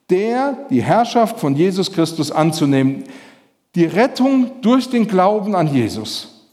der, 0.09 0.57
die 0.71 0.83
Herrschaft 0.83 1.39
von 1.39 1.57
Jesus 1.57 1.93
Christus 1.93 2.31
anzunehmen, 2.31 3.05
die 3.76 3.85
Rettung 3.85 4.62
durch 4.62 4.88
den 4.88 5.06
Glauben 5.06 5.54
an 5.54 5.73
Jesus. 5.73 6.50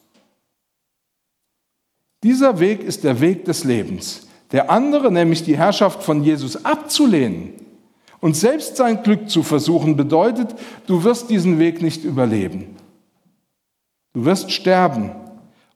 Dieser 2.21 2.59
Weg 2.59 2.83
ist 2.83 3.03
der 3.05 3.21
Weg 3.21 3.45
des 3.45 3.63
Lebens. 3.63 4.27
Der 4.51 4.69
andere, 4.69 5.11
nämlich 5.11 5.43
die 5.43 5.57
Herrschaft 5.57 6.03
von 6.03 6.23
Jesus 6.23 6.63
abzulehnen, 6.65 7.53
und 8.19 8.37
selbst 8.37 8.77
sein 8.77 9.03
Glück 9.03 9.29
zu 9.29 9.43
versuchen 9.43 9.97
bedeutet, 9.97 10.55
du 10.87 11.03
wirst 11.03 11.29
diesen 11.29 11.59
Weg 11.59 11.81
nicht 11.81 12.05
überleben. 12.05 12.77
Du 14.13 14.23
wirst 14.23 14.51
sterben, 14.51 15.11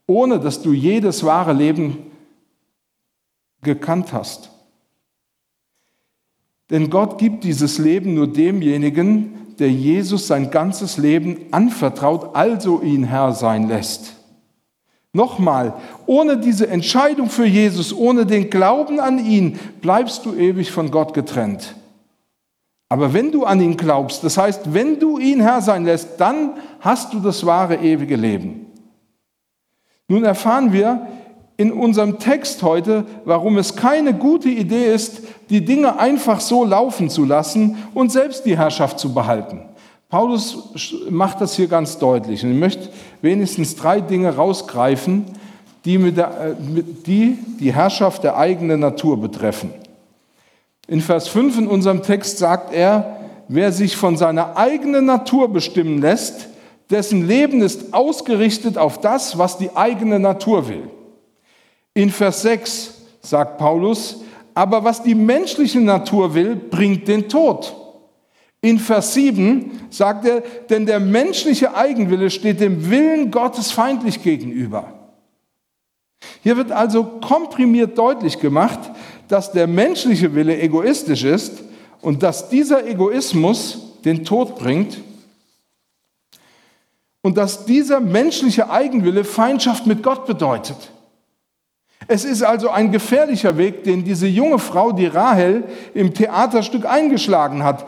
ohne 0.05 0.39
dass 0.39 0.61
du 0.61 0.71
jedes 0.71 1.25
wahre 1.25 1.51
Leben 1.51 2.11
gekannt 3.63 4.13
hast. 4.13 4.49
Denn 6.69 6.89
Gott 6.89 7.17
gibt 7.17 7.43
dieses 7.43 7.79
Leben 7.79 8.13
nur 8.13 8.27
demjenigen, 8.27 9.46
der 9.59 9.71
Jesus 9.71 10.27
sein 10.27 10.51
ganzes 10.51 10.97
Leben 10.97 11.45
anvertraut, 11.51 12.35
also 12.35 12.81
ihn 12.81 13.03
Herr 13.03 13.33
sein 13.33 13.67
lässt. 13.67 14.13
Nochmal, 15.13 15.73
ohne 16.05 16.37
diese 16.37 16.67
Entscheidung 16.67 17.29
für 17.29 17.45
Jesus, 17.45 17.91
ohne 17.91 18.25
den 18.25 18.49
Glauben 18.49 18.99
an 18.99 19.23
ihn, 19.23 19.57
bleibst 19.81 20.25
du 20.25 20.35
ewig 20.35 20.71
von 20.71 20.91
Gott 20.91 21.13
getrennt. 21.13 21.75
Aber 22.89 23.13
wenn 23.13 23.31
du 23.31 23.43
an 23.43 23.59
ihn 23.59 23.75
glaubst, 23.77 24.23
das 24.23 24.37
heißt, 24.37 24.73
wenn 24.73 24.99
du 24.99 25.17
ihn 25.17 25.41
Herr 25.41 25.61
sein 25.61 25.85
lässt, 25.85 26.19
dann 26.19 26.53
hast 26.79 27.13
du 27.13 27.19
das 27.19 27.45
wahre 27.45 27.75
ewige 27.75 28.15
Leben. 28.15 28.67
Nun 30.07 30.23
erfahren 30.23 30.71
wir 30.71 31.07
in 31.57 31.71
unserem 31.71 32.19
Text 32.19 32.61
heute, 32.61 33.05
warum 33.25 33.57
es 33.57 33.75
keine 33.75 34.13
gute 34.13 34.49
Idee 34.49 34.93
ist, 34.93 35.23
die 35.49 35.65
Dinge 35.65 35.99
einfach 35.99 36.39
so 36.39 36.63
laufen 36.63 37.09
zu 37.09 37.25
lassen 37.25 37.77
und 37.95 38.11
selbst 38.11 38.45
die 38.45 38.57
Herrschaft 38.57 38.99
zu 38.99 39.13
behalten. 39.13 39.61
Paulus 40.09 40.93
macht 41.09 41.41
das 41.41 41.55
hier 41.55 41.67
ganz 41.67 41.97
deutlich 41.97 42.43
und 42.43 42.51
ich 42.51 42.59
möchte 42.59 42.89
wenigstens 43.21 43.75
drei 43.75 43.99
Dinge 43.99 44.35
rausgreifen, 44.35 45.25
die, 45.83 45.97
mit 45.97 46.17
der, 46.17 46.27
äh, 46.27 46.55
die 47.05 47.37
die 47.59 47.73
Herrschaft 47.73 48.23
der 48.23 48.37
eigenen 48.37 48.79
Natur 48.79 49.19
betreffen. 49.19 49.73
In 50.87 51.01
Vers 51.01 51.27
5 51.27 51.57
in 51.57 51.67
unserem 51.67 52.03
Text 52.03 52.37
sagt 52.37 52.73
er, 52.73 53.17
wer 53.47 53.71
sich 53.71 53.97
von 53.97 54.15
seiner 54.15 54.55
eigenen 54.55 55.05
Natur 55.05 55.51
bestimmen 55.51 56.01
lässt, 56.01 56.47
dessen 56.89 57.27
Leben 57.27 57.61
ist 57.61 57.93
ausgerichtet 57.93 58.77
auf 58.77 59.01
das, 59.01 59.37
was 59.37 59.57
die 59.57 59.75
eigene 59.75 60.19
Natur 60.19 60.69
will. 60.69 60.83
In 61.97 62.11
Vers 62.11 62.43
6 62.43 62.93
sagt 63.21 63.57
Paulus, 63.57 64.21
aber 64.53 64.83
was 64.83 65.01
die 65.01 65.15
menschliche 65.15 65.81
Natur 65.81 66.35
will, 66.35 66.55
bringt 66.55 67.07
den 67.07 67.27
Tod. 67.27 67.75
In 68.61 68.77
Vers 68.77 69.15
7 69.15 69.71
sagt 69.89 70.27
er, 70.27 70.41
denn 70.69 70.85
der 70.85 70.99
menschliche 70.99 71.75
Eigenwille 71.75 72.29
steht 72.29 72.59
dem 72.59 72.91
Willen 72.91 73.31
Gottes 73.31 73.71
feindlich 73.71 74.21
gegenüber. 74.21 74.93
Hier 76.43 76.55
wird 76.55 76.71
also 76.71 77.03
komprimiert 77.03 77.97
deutlich 77.97 78.39
gemacht, 78.39 78.91
dass 79.27 79.51
der 79.51 79.65
menschliche 79.65 80.35
Wille 80.35 80.55
egoistisch 80.61 81.23
ist 81.23 81.63
und 82.01 82.21
dass 82.21 82.49
dieser 82.49 82.85
Egoismus 82.85 83.95
den 84.05 84.23
Tod 84.23 84.59
bringt 84.59 84.99
und 87.23 87.37
dass 87.37 87.65
dieser 87.65 87.99
menschliche 87.99 88.69
Eigenwille 88.69 89.23
Feindschaft 89.23 89.87
mit 89.87 90.03
Gott 90.03 90.27
bedeutet. 90.27 90.91
Es 92.07 92.23
ist 92.23 92.41
also 92.41 92.69
ein 92.69 92.91
gefährlicher 92.91 93.57
Weg, 93.57 93.83
den 93.83 94.03
diese 94.03 94.27
junge 94.27 94.59
Frau, 94.59 94.91
die 94.91 95.07
Rahel, 95.07 95.63
im 95.93 96.13
Theaterstück 96.13 96.85
eingeschlagen 96.85 97.63
hat. 97.63 97.85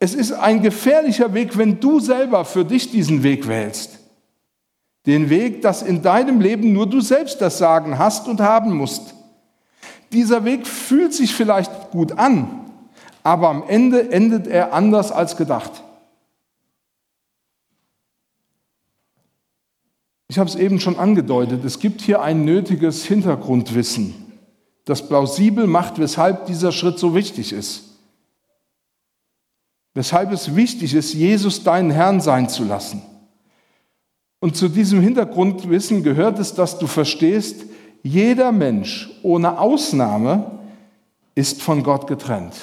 Es 0.00 0.14
ist 0.14 0.32
ein 0.32 0.62
gefährlicher 0.62 1.32
Weg, 1.32 1.56
wenn 1.56 1.78
du 1.78 2.00
selber 2.00 2.44
für 2.44 2.64
dich 2.64 2.90
diesen 2.90 3.22
Weg 3.22 3.46
wählst. 3.46 4.00
Den 5.06 5.30
Weg, 5.30 5.62
dass 5.62 5.82
in 5.82 6.02
deinem 6.02 6.40
Leben 6.40 6.72
nur 6.72 6.88
du 6.88 7.00
selbst 7.00 7.40
das 7.40 7.58
Sagen 7.58 7.98
hast 7.98 8.26
und 8.26 8.40
haben 8.40 8.76
musst. 8.76 9.14
Dieser 10.12 10.44
Weg 10.44 10.66
fühlt 10.66 11.14
sich 11.14 11.34
vielleicht 11.34 11.90
gut 11.90 12.18
an, 12.18 12.66
aber 13.22 13.48
am 13.48 13.64
Ende 13.66 14.10
endet 14.12 14.46
er 14.46 14.72
anders 14.72 15.12
als 15.12 15.36
gedacht. 15.36 15.82
Ich 20.32 20.38
habe 20.38 20.48
es 20.48 20.56
eben 20.56 20.80
schon 20.80 20.98
angedeutet, 20.98 21.62
es 21.62 21.78
gibt 21.78 22.00
hier 22.00 22.22
ein 22.22 22.46
nötiges 22.46 23.04
Hintergrundwissen, 23.04 24.14
das 24.86 25.06
plausibel 25.06 25.66
macht, 25.66 25.98
weshalb 25.98 26.46
dieser 26.46 26.72
Schritt 26.72 26.98
so 26.98 27.14
wichtig 27.14 27.52
ist. 27.52 27.98
Weshalb 29.92 30.32
es 30.32 30.56
wichtig 30.56 30.94
ist, 30.94 31.12
Jesus 31.12 31.64
deinen 31.64 31.90
Herrn 31.90 32.22
sein 32.22 32.48
zu 32.48 32.64
lassen. 32.64 33.02
Und 34.40 34.56
zu 34.56 34.70
diesem 34.70 35.02
Hintergrundwissen 35.02 36.02
gehört 36.02 36.38
es, 36.38 36.54
dass 36.54 36.78
du 36.78 36.86
verstehst, 36.86 37.66
jeder 38.02 38.52
Mensch 38.52 39.10
ohne 39.22 39.60
Ausnahme 39.60 40.60
ist 41.34 41.60
von 41.60 41.82
Gott 41.82 42.06
getrennt. 42.06 42.54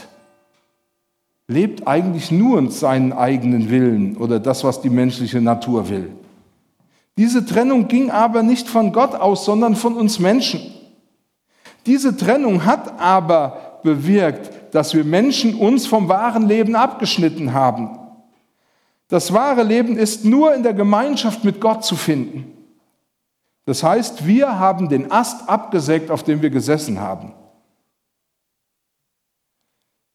Lebt 1.47 1.87
eigentlich 1.87 2.31
nur 2.31 2.71
seinen 2.71 3.13
eigenen 3.13 3.69
Willen 3.69 4.17
oder 4.17 4.39
das, 4.39 4.63
was 4.63 4.81
die 4.81 4.89
menschliche 4.89 5.39
Natur 5.39 5.87
will. 5.87 6.09
Diese 7.19 7.45
Trennung 7.45 7.89
ging 7.89 8.11
aber 8.11 8.43
nicht 8.43 8.69
von 8.69 8.93
Gott 8.93 9.13
aus, 9.13 9.43
sondern 9.43 9.75
von 9.75 9.97
uns 9.97 10.19
Menschen. 10.19 10.61
Diese 11.85 12.15
Trennung 12.15 12.63
hat 12.63 12.97
aber 12.97 13.81
bewirkt, 13.83 14.73
dass 14.73 14.93
wir 14.93 15.03
Menschen 15.03 15.55
uns 15.55 15.85
vom 15.85 16.07
wahren 16.07 16.47
Leben 16.47 16.77
abgeschnitten 16.77 17.53
haben. 17.53 17.99
Das 19.09 19.33
wahre 19.33 19.63
Leben 19.63 19.97
ist 19.97 20.23
nur 20.23 20.55
in 20.55 20.63
der 20.63 20.73
Gemeinschaft 20.73 21.43
mit 21.43 21.59
Gott 21.59 21.83
zu 21.83 21.97
finden. 21.97 22.53
Das 23.65 23.83
heißt, 23.83 24.25
wir 24.25 24.57
haben 24.57 24.87
den 24.87 25.11
Ast 25.11 25.49
abgesägt, 25.49 26.11
auf 26.11 26.23
dem 26.23 26.41
wir 26.41 26.49
gesessen 26.49 27.01
haben. 27.01 27.33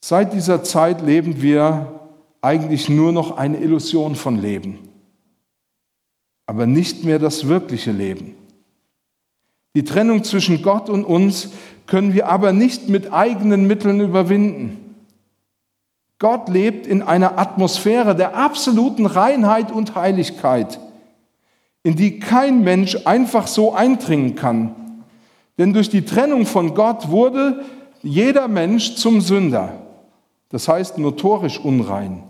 Seit 0.03 0.33
dieser 0.33 0.65
Zeit 0.65 1.03
leben 1.03 1.43
wir 1.43 2.01
eigentlich 2.41 2.89
nur 2.89 3.13
noch 3.13 3.37
eine 3.37 3.59
Illusion 3.59 4.15
von 4.15 4.39
Leben, 4.39 4.89
aber 6.47 6.67
nicht 6.67 7.05
mehr 7.05 7.19
das 7.19 7.49
wirkliche 7.49 7.93
Leben. 7.93 8.35
Die 9.75 9.85
Trennung 9.85 10.25
zwischen 10.25 10.63
Gott 10.63 10.89
und 10.89 11.05
uns 11.05 11.51
können 11.87 12.15
wir 12.15 12.29
aber 12.29 12.53
nicht 12.53 12.89
mit 12.89 13.13
eigenen 13.13 13.67
Mitteln 13.67 14.01
überwinden. 14.01 14.95
Gott 16.19 16.49
lebt 16.49 16.87
in 16.87 17.03
einer 17.03 17.39
Atmosphäre 17.39 18.15
der 18.15 18.37
absoluten 18.37 19.07
Reinheit 19.07 19.73
und 19.73 19.95
Heiligkeit 19.95 20.79
in 21.85 21.95
die 21.97 22.19
kein 22.19 22.65
Mensch 22.65 22.99
einfach 23.05 23.47
so 23.47 23.75
eindringen 23.75 24.35
kann. 24.35 24.75
Denn 25.59 25.73
durch 25.73 25.91
die 25.91 26.05
Trennung 26.05 26.47
von 26.47 26.75
Gott 26.75 27.11
wurde 27.11 27.63
jeder 28.03 28.49
Mensch 28.49 28.97
zum 28.97 29.21
Sünder. 29.21 29.75
Das 30.49 30.67
heißt 30.67 30.99
notorisch 30.99 31.61
unrein. 31.61 32.23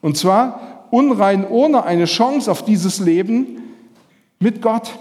Und 0.00 0.16
zwar 0.16 0.88
unrein 0.90 1.46
ohne 1.46 1.84
eine 1.84 2.06
Chance 2.06 2.50
auf 2.50 2.64
dieses 2.64 2.98
Leben, 2.98 3.61
mit 4.42 4.60
Gott. 4.60 4.98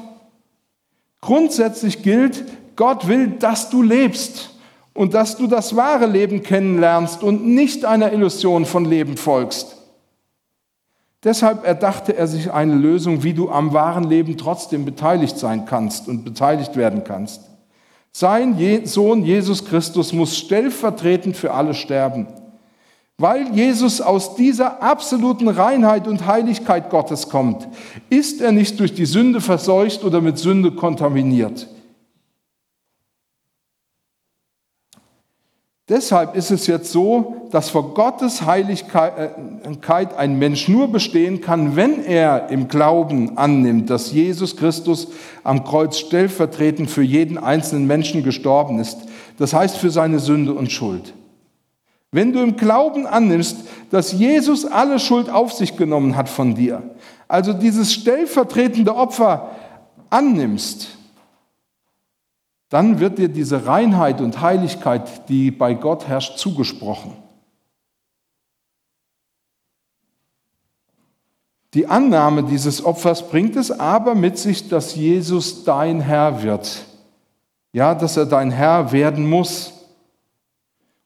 Grundsätzlich 1.20 2.04
gilt, 2.04 2.44
Gott 2.76 3.08
will, 3.08 3.28
dass 3.28 3.70
du 3.70 3.82
lebst 3.82 4.52
und 4.94 5.14
dass 5.14 5.38
du 5.38 5.48
das 5.48 5.76
wahre 5.76 6.06
Leben 6.06 6.44
kennenlernst 6.44 7.24
und 7.24 7.46
nicht 7.46 7.86
einer 7.86 8.12
Illusion 8.12 8.66
von 8.66 8.86
Leben 8.86 9.18
folgst. 9.18 9.78
Deshalb 11.24 11.66
erdachte 11.66 12.18
er 12.18 12.28
sich 12.28 12.52
eine 12.52 12.74
Lösung, 12.74 13.24
wie 13.24 13.34
du 13.34 13.52
am 13.52 13.74
wahren 13.74 14.06
Leben 14.06 14.38
trotzdem 14.38 14.86
beteiligt 14.86 15.38
sein 15.38 15.66
kannst 15.66 16.08
und 16.08 16.24
beteiligt 16.24 16.76
werden 16.76 17.04
kannst. 17.04 17.42
Sein 18.12 18.58
Sohn 18.86 19.24
Jesus 19.24 19.64
Christus 19.66 20.14
muss 20.14 20.38
stellvertretend 20.38 21.38
für 21.38 21.54
alle 21.54 21.74
sterben. 21.74 22.28
Weil 23.22 23.56
Jesus 23.56 24.02
aus 24.02 24.36
dieser 24.36 24.82
absoluten 24.82 25.48
Reinheit 25.48 26.08
und 26.08 26.26
Heiligkeit 26.26 26.90
Gottes 26.90 27.30
kommt, 27.30 27.68
ist 28.10 28.42
er 28.42 28.52
nicht 28.52 28.80
durch 28.80 28.96
die 28.96 29.06
Sünde 29.06 29.42
verseucht 29.42 30.04
oder 30.04 30.22
mit 30.22 30.40
Sünde 30.40 30.72
kontaminiert. 30.72 31.68
Deshalb 35.88 36.36
ist 36.36 36.50
es 36.50 36.66
jetzt 36.66 36.92
so, 36.92 37.48
dass 37.52 37.70
vor 37.70 37.94
Gottes 37.94 38.44
Heiligkeit 38.44 40.18
ein 40.18 40.40
Mensch 40.40 40.68
nur 40.68 40.88
bestehen 40.88 41.42
kann, 41.42 41.76
wenn 41.76 42.04
er 42.04 42.50
im 42.50 42.70
Glauben 42.70 43.38
annimmt, 43.38 43.92
dass 43.92 44.12
Jesus 44.12 44.58
Christus 44.58 45.10
am 45.44 45.64
Kreuz 45.64 46.00
stellvertretend 46.00 46.90
für 46.90 47.04
jeden 47.04 47.38
einzelnen 47.38 47.86
Menschen 47.86 48.24
gestorben 48.24 48.80
ist. 48.80 48.98
Das 49.38 49.54
heißt 49.54 49.78
für 49.78 49.92
seine 49.92 50.18
Sünde 50.18 50.56
und 50.56 50.72
Schuld. 50.72 51.14
Wenn 52.12 52.34
du 52.34 52.42
im 52.42 52.58
Glauben 52.58 53.08
annimmst, 53.08 53.58
dass 53.90 54.12
Jesus 54.12 54.66
alle 54.66 55.00
Schuld 55.00 55.30
auf 55.30 55.54
sich 55.54 55.78
genommen 55.78 56.18
hat 56.18 56.28
von 56.28 56.56
dir, 56.56 56.96
also 57.28 57.54
dieses 57.54 57.94
stellvertretende 57.94 58.96
Opfer 58.96 59.52
annimmst, 60.10 60.90
dann 62.68 63.00
wird 63.00 63.18
dir 63.18 63.30
diese 63.30 63.66
Reinheit 63.66 64.22
und 64.22 64.42
Heiligkeit, 64.42 65.30
die 65.30 65.52
bei 65.52 65.74
Gott 65.74 66.08
herrscht, 66.08 66.38
zugesprochen. 66.38 67.14
Die 71.74 71.88
Annahme 71.88 72.44
dieses 72.44 72.84
Opfers 72.84 73.30
bringt 73.30 73.56
es 73.56 73.72
aber 73.72 74.16
mit 74.16 74.38
sich, 74.38 74.68
dass 74.68 74.96
Jesus 74.96 75.64
dein 75.64 76.02
Herr 76.02 76.44
wird. 76.44 76.86
Ja, 77.72 77.96
dass 77.96 78.18
er 78.18 78.26
dein 78.26 78.52
Herr 78.52 78.92
werden 78.92 79.30
muss. 79.30 79.81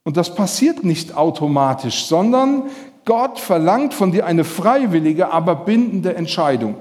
Und 0.06 0.16
das 0.16 0.36
passiert 0.36 0.84
nicht 0.84 1.16
automatisch, 1.16 2.06
sondern 2.06 2.70
Gott 3.04 3.40
verlangt 3.40 3.92
von 3.92 4.12
dir 4.12 4.24
eine 4.24 4.44
freiwillige, 4.44 5.32
aber 5.32 5.56
bindende 5.56 6.14
Entscheidung. 6.14 6.76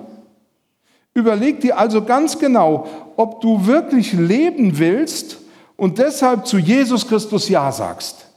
Überleg 1.15 1.59
dir 1.59 1.79
also 1.79 2.03
ganz 2.05 2.37
genau, 2.37 2.87
ob 3.15 3.41
du 3.41 3.65
wirklich 3.65 4.13
leben 4.13 4.77
willst 4.77 5.39
und 5.75 5.97
deshalb 5.97 6.45
zu 6.45 6.59
Jesus 6.59 7.07
Christus 7.07 7.49
Ja 7.49 7.71
sagst. 7.71 8.27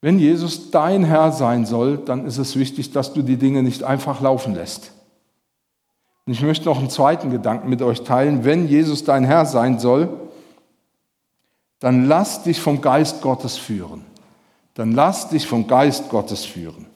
Wenn 0.00 0.18
Jesus 0.18 0.72
dein 0.72 1.04
Herr 1.04 1.30
sein 1.30 1.66
soll, 1.66 1.98
dann 1.98 2.26
ist 2.26 2.38
es 2.38 2.56
wichtig, 2.56 2.90
dass 2.90 3.12
du 3.12 3.22
die 3.22 3.36
Dinge 3.36 3.62
nicht 3.62 3.84
einfach 3.84 4.20
laufen 4.20 4.56
lässt. 4.56 4.95
Und 6.26 6.32
ich 6.32 6.42
möchte 6.42 6.64
noch 6.66 6.78
einen 6.78 6.90
zweiten 6.90 7.30
Gedanken 7.30 7.68
mit 7.68 7.82
euch 7.82 8.02
teilen. 8.02 8.44
Wenn 8.44 8.66
Jesus 8.66 9.04
dein 9.04 9.24
Herr 9.24 9.46
sein 9.46 9.78
soll, 9.78 10.08
dann 11.78 12.06
lass 12.06 12.42
dich 12.42 12.60
vom 12.60 12.80
Geist 12.80 13.22
Gottes 13.22 13.56
führen. 13.56 14.04
Dann 14.74 14.92
lass 14.92 15.28
dich 15.28 15.46
vom 15.46 15.68
Geist 15.68 16.08
Gottes 16.08 16.44
führen. 16.44 16.86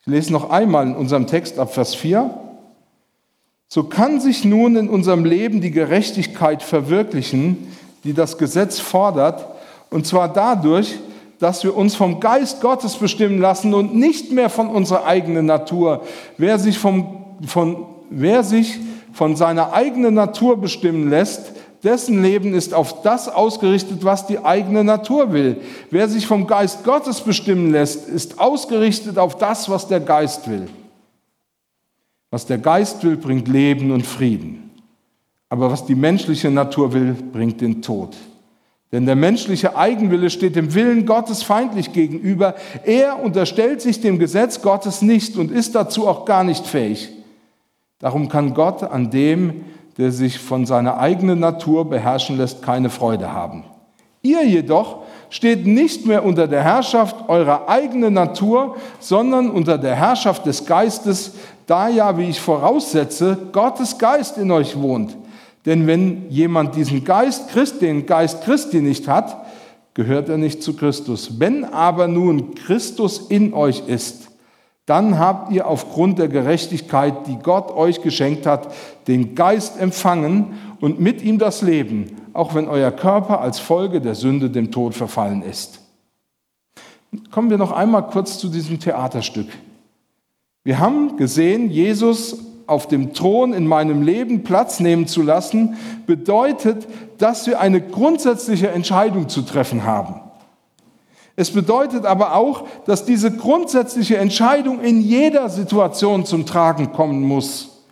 Ich 0.00 0.06
lese 0.06 0.32
noch 0.32 0.50
einmal 0.50 0.86
in 0.86 0.96
unserem 0.96 1.26
Text 1.26 1.58
ab 1.58 1.72
Vers 1.72 1.94
4. 1.94 2.30
So 3.68 3.84
kann 3.84 4.20
sich 4.20 4.44
nun 4.44 4.76
in 4.76 4.88
unserem 4.88 5.24
Leben 5.24 5.60
die 5.60 5.70
Gerechtigkeit 5.70 6.62
verwirklichen, 6.62 7.68
die 8.04 8.14
das 8.14 8.38
Gesetz 8.38 8.78
fordert, 8.78 9.46
und 9.90 10.06
zwar 10.06 10.32
dadurch, 10.32 10.98
dass 11.38 11.62
wir 11.64 11.76
uns 11.76 11.94
vom 11.94 12.18
Geist 12.18 12.60
Gottes 12.60 12.96
bestimmen 12.96 13.40
lassen 13.40 13.74
und 13.74 13.94
nicht 13.94 14.32
mehr 14.32 14.50
von 14.50 14.68
unserer 14.68 15.04
eigenen 15.04 15.46
Natur. 15.46 16.02
Wer 16.38 16.58
sich, 16.58 16.78
vom, 16.78 17.24
von, 17.46 17.86
wer 18.10 18.44
sich 18.44 18.78
von 19.12 19.36
seiner 19.36 19.72
eigenen 19.72 20.14
Natur 20.14 20.60
bestimmen 20.60 21.08
lässt, 21.10 21.52
dessen 21.82 22.22
Leben 22.22 22.54
ist 22.54 22.74
auf 22.74 23.02
das 23.02 23.28
ausgerichtet, 23.28 24.04
was 24.04 24.26
die 24.26 24.44
eigene 24.44 24.84
Natur 24.84 25.32
will. 25.32 25.58
Wer 25.90 26.08
sich 26.08 26.26
vom 26.26 26.46
Geist 26.46 26.84
Gottes 26.84 27.20
bestimmen 27.20 27.70
lässt, 27.70 28.08
ist 28.08 28.40
ausgerichtet 28.40 29.18
auf 29.18 29.38
das, 29.38 29.68
was 29.68 29.86
der 29.88 30.00
Geist 30.00 30.50
will. 30.50 30.68
Was 32.30 32.46
der 32.46 32.58
Geist 32.58 33.04
will, 33.04 33.16
bringt 33.16 33.48
Leben 33.48 33.92
und 33.92 34.04
Frieden. 34.04 34.70
Aber 35.48 35.70
was 35.70 35.86
die 35.86 35.94
menschliche 35.94 36.50
Natur 36.50 36.92
will, 36.92 37.14
bringt 37.32 37.60
den 37.60 37.82
Tod. 37.82 38.16
Denn 38.92 39.06
der 39.06 39.16
menschliche 39.16 39.76
Eigenwille 39.76 40.30
steht 40.30 40.56
dem 40.56 40.74
Willen 40.74 41.06
Gottes 41.06 41.42
feindlich 41.42 41.92
gegenüber. 41.92 42.54
Er 42.84 43.22
unterstellt 43.22 43.80
sich 43.80 44.00
dem 44.00 44.18
Gesetz 44.18 44.62
Gottes 44.62 45.02
nicht 45.02 45.36
und 45.36 45.50
ist 45.50 45.74
dazu 45.74 46.06
auch 46.08 46.24
gar 46.24 46.44
nicht 46.44 46.66
fähig. 46.66 47.10
Darum 47.98 48.28
kann 48.28 48.54
Gott 48.54 48.82
an 48.82 49.10
dem, 49.10 49.64
der 49.96 50.12
sich 50.12 50.38
von 50.38 50.66
seiner 50.66 50.98
eigenen 50.98 51.40
Natur 51.40 51.88
beherrschen 51.88 52.36
lässt, 52.36 52.62
keine 52.62 52.90
Freude 52.90 53.32
haben. 53.32 53.64
Ihr 54.22 54.44
jedoch 54.44 54.98
steht 55.30 55.66
nicht 55.66 56.04
mehr 56.04 56.24
unter 56.24 56.48
der 56.48 56.62
Herrschaft 56.62 57.28
eurer 57.28 57.68
eigenen 57.68 58.12
Natur, 58.12 58.76
sondern 58.98 59.50
unter 59.50 59.78
der 59.78 59.94
Herrschaft 59.94 60.44
des 60.46 60.66
Geistes, 60.66 61.32
da 61.66 61.88
ja, 61.88 62.18
wie 62.18 62.28
ich 62.28 62.40
voraussetze, 62.40 63.38
Gottes 63.52 63.98
Geist 63.98 64.36
in 64.36 64.50
euch 64.50 64.78
wohnt. 64.78 65.16
Denn 65.64 65.86
wenn 65.86 66.30
jemand 66.30 66.76
diesen 66.76 67.02
Geist, 67.04 67.50
den 67.80 68.06
Geist 68.06 68.42
Christi 68.44 68.80
nicht 68.80 69.08
hat, 69.08 69.44
gehört 69.94 70.28
er 70.28 70.38
nicht 70.38 70.62
zu 70.62 70.76
Christus. 70.76 71.40
Wenn 71.40 71.64
aber 71.64 72.06
nun 72.06 72.54
Christus 72.54 73.18
in 73.28 73.54
euch 73.54 73.82
ist, 73.86 74.25
dann 74.86 75.18
habt 75.18 75.50
ihr 75.52 75.66
aufgrund 75.66 76.20
der 76.20 76.28
Gerechtigkeit, 76.28 77.26
die 77.26 77.38
Gott 77.42 77.72
euch 77.72 78.02
geschenkt 78.02 78.46
hat, 78.46 78.72
den 79.08 79.34
Geist 79.34 79.80
empfangen 79.80 80.54
und 80.80 81.00
mit 81.00 81.22
ihm 81.22 81.38
das 81.38 81.60
Leben, 81.60 82.16
auch 82.32 82.54
wenn 82.54 82.68
euer 82.68 82.92
Körper 82.92 83.40
als 83.40 83.58
Folge 83.58 84.00
der 84.00 84.14
Sünde 84.14 84.48
dem 84.48 84.70
Tod 84.70 84.94
verfallen 84.94 85.42
ist. 85.42 85.80
Kommen 87.32 87.50
wir 87.50 87.58
noch 87.58 87.72
einmal 87.72 88.06
kurz 88.06 88.38
zu 88.38 88.48
diesem 88.48 88.78
Theaterstück. 88.78 89.48
Wir 90.62 90.78
haben 90.78 91.16
gesehen, 91.16 91.70
Jesus 91.70 92.38
auf 92.66 92.86
dem 92.88 93.12
Thron 93.12 93.52
in 93.52 93.66
meinem 93.66 94.02
Leben 94.02 94.42
Platz 94.44 94.80
nehmen 94.80 95.06
zu 95.06 95.22
lassen, 95.22 95.76
bedeutet, 96.06 96.86
dass 97.18 97.46
wir 97.46 97.60
eine 97.60 97.80
grundsätzliche 97.80 98.70
Entscheidung 98.70 99.28
zu 99.28 99.42
treffen 99.42 99.84
haben. 99.84 100.25
Es 101.36 101.50
bedeutet 101.50 102.06
aber 102.06 102.34
auch, 102.34 102.66
dass 102.86 103.04
diese 103.04 103.30
grundsätzliche 103.30 104.16
Entscheidung 104.16 104.80
in 104.80 105.00
jeder 105.02 105.50
Situation 105.50 106.24
zum 106.24 106.46
Tragen 106.46 106.92
kommen 106.92 107.22
muss. 107.22 107.84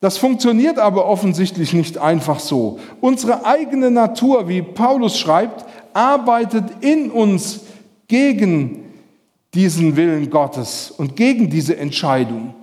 Das 0.00 0.18
funktioniert 0.18 0.78
aber 0.78 1.06
offensichtlich 1.06 1.74
nicht 1.74 1.98
einfach 1.98 2.40
so. 2.40 2.80
Unsere 3.00 3.44
eigene 3.44 3.90
Natur, 3.90 4.48
wie 4.48 4.62
Paulus 4.62 5.18
schreibt, 5.18 5.64
arbeitet 5.92 6.64
in 6.80 7.10
uns 7.10 7.60
gegen 8.08 8.84
diesen 9.54 9.96
Willen 9.96 10.30
Gottes 10.30 10.90
und 10.90 11.16
gegen 11.16 11.50
diese 11.50 11.76
Entscheidung. 11.76 12.54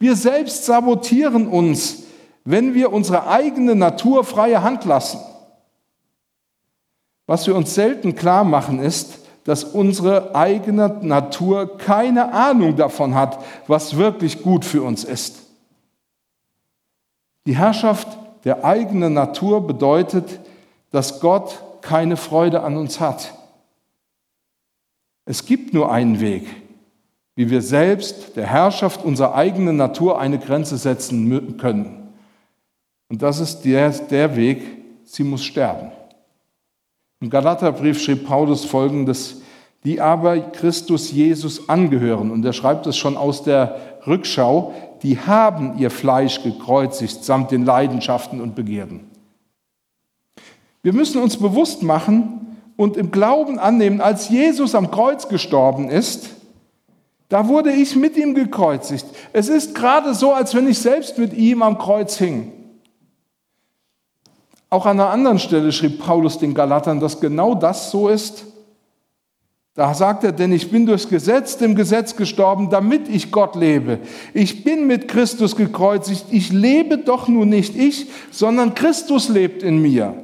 Wir 0.00 0.16
selbst 0.16 0.64
sabotieren 0.64 1.46
uns, 1.46 2.04
wenn 2.44 2.74
wir 2.74 2.92
unsere 2.92 3.28
eigene 3.28 3.74
Natur 3.74 4.24
freie 4.24 4.62
Hand 4.62 4.84
lassen. 4.84 5.20
Was 7.26 7.46
wir 7.46 7.54
uns 7.54 7.74
selten 7.74 8.14
klar 8.14 8.42
machen 8.44 8.78
ist, 8.78 9.18
dass 9.48 9.64
unsere 9.64 10.34
eigene 10.34 10.98
Natur 11.00 11.78
keine 11.78 12.34
Ahnung 12.34 12.76
davon 12.76 13.14
hat, 13.14 13.42
was 13.66 13.96
wirklich 13.96 14.42
gut 14.42 14.62
für 14.62 14.82
uns 14.82 15.04
ist. 15.04 15.38
Die 17.46 17.56
Herrschaft 17.56 18.08
der 18.44 18.62
eigenen 18.66 19.14
Natur 19.14 19.66
bedeutet, 19.66 20.38
dass 20.90 21.20
Gott 21.20 21.62
keine 21.80 22.18
Freude 22.18 22.62
an 22.62 22.76
uns 22.76 23.00
hat. 23.00 23.32
Es 25.24 25.46
gibt 25.46 25.72
nur 25.72 25.90
einen 25.90 26.20
Weg, 26.20 26.44
wie 27.34 27.48
wir 27.48 27.62
selbst 27.62 28.36
der 28.36 28.46
Herrschaft 28.46 29.02
unserer 29.02 29.34
eigenen 29.34 29.78
Natur 29.78 30.20
eine 30.20 30.38
Grenze 30.38 30.76
setzen 30.76 31.56
können. 31.56 32.12
Und 33.08 33.22
das 33.22 33.40
ist 33.40 33.62
der, 33.62 33.88
der 33.88 34.36
Weg, 34.36 34.60
sie 35.04 35.24
muss 35.24 35.42
sterben. 35.42 35.90
Im 37.20 37.30
Galaterbrief 37.30 38.00
schrieb 38.00 38.26
Paulus 38.26 38.64
folgendes, 38.64 39.42
die 39.84 40.00
aber 40.00 40.38
Christus 40.38 41.10
Jesus 41.10 41.68
angehören, 41.68 42.30
und 42.30 42.44
er 42.44 42.52
schreibt 42.52 42.86
es 42.86 42.96
schon 42.96 43.16
aus 43.16 43.42
der 43.42 43.76
Rückschau, 44.06 44.74
die 45.02 45.18
haben 45.18 45.78
ihr 45.78 45.90
Fleisch 45.90 46.42
gekreuzigt 46.42 47.24
samt 47.24 47.50
den 47.50 47.64
Leidenschaften 47.64 48.40
und 48.40 48.54
Begierden. 48.54 49.08
Wir 50.82 50.92
müssen 50.92 51.22
uns 51.22 51.36
bewusst 51.36 51.82
machen 51.82 52.56
und 52.76 52.96
im 52.96 53.10
Glauben 53.10 53.58
annehmen, 53.58 54.00
als 54.00 54.28
Jesus 54.28 54.74
am 54.74 54.90
Kreuz 54.90 55.28
gestorben 55.28 55.88
ist, 55.88 56.30
Da 57.28 57.46
wurde 57.46 57.72
ich 57.72 57.94
mit 57.94 58.16
ihm 58.16 58.34
gekreuzigt. 58.34 59.04
Es 59.32 59.48
ist 59.48 59.74
gerade 59.74 60.14
so, 60.14 60.32
als 60.32 60.54
wenn 60.54 60.66
ich 60.66 60.78
selbst 60.78 61.18
mit 61.18 61.34
ihm 61.34 61.62
am 61.62 61.76
Kreuz 61.76 62.16
hing. 62.16 62.52
Auch 64.70 64.86
an 64.86 65.00
einer 65.00 65.10
anderen 65.10 65.38
Stelle 65.38 65.72
schrieb 65.72 65.98
Paulus 65.98 66.38
den 66.38 66.54
Galatern, 66.54 67.00
dass 67.00 67.20
genau 67.20 67.54
das 67.54 67.90
so 67.90 68.08
ist. 68.08 68.44
Da 69.74 69.94
sagt 69.94 70.24
er, 70.24 70.32
denn 70.32 70.52
ich 70.52 70.70
bin 70.70 70.86
durchs 70.86 71.08
Gesetz 71.08 71.56
dem 71.56 71.76
Gesetz 71.76 72.16
gestorben, 72.16 72.68
damit 72.68 73.08
ich 73.08 73.30
Gott 73.30 73.54
lebe. 73.54 74.00
Ich 74.34 74.64
bin 74.64 74.88
mit 74.88 75.06
Christus 75.06 75.54
gekreuzigt. 75.54 76.26
Ich 76.30 76.52
lebe 76.52 76.98
doch 76.98 77.28
nun 77.28 77.48
nicht 77.48 77.76
ich, 77.76 78.08
sondern 78.32 78.74
Christus 78.74 79.28
lebt 79.28 79.62
in 79.62 79.80
mir. 79.80 80.14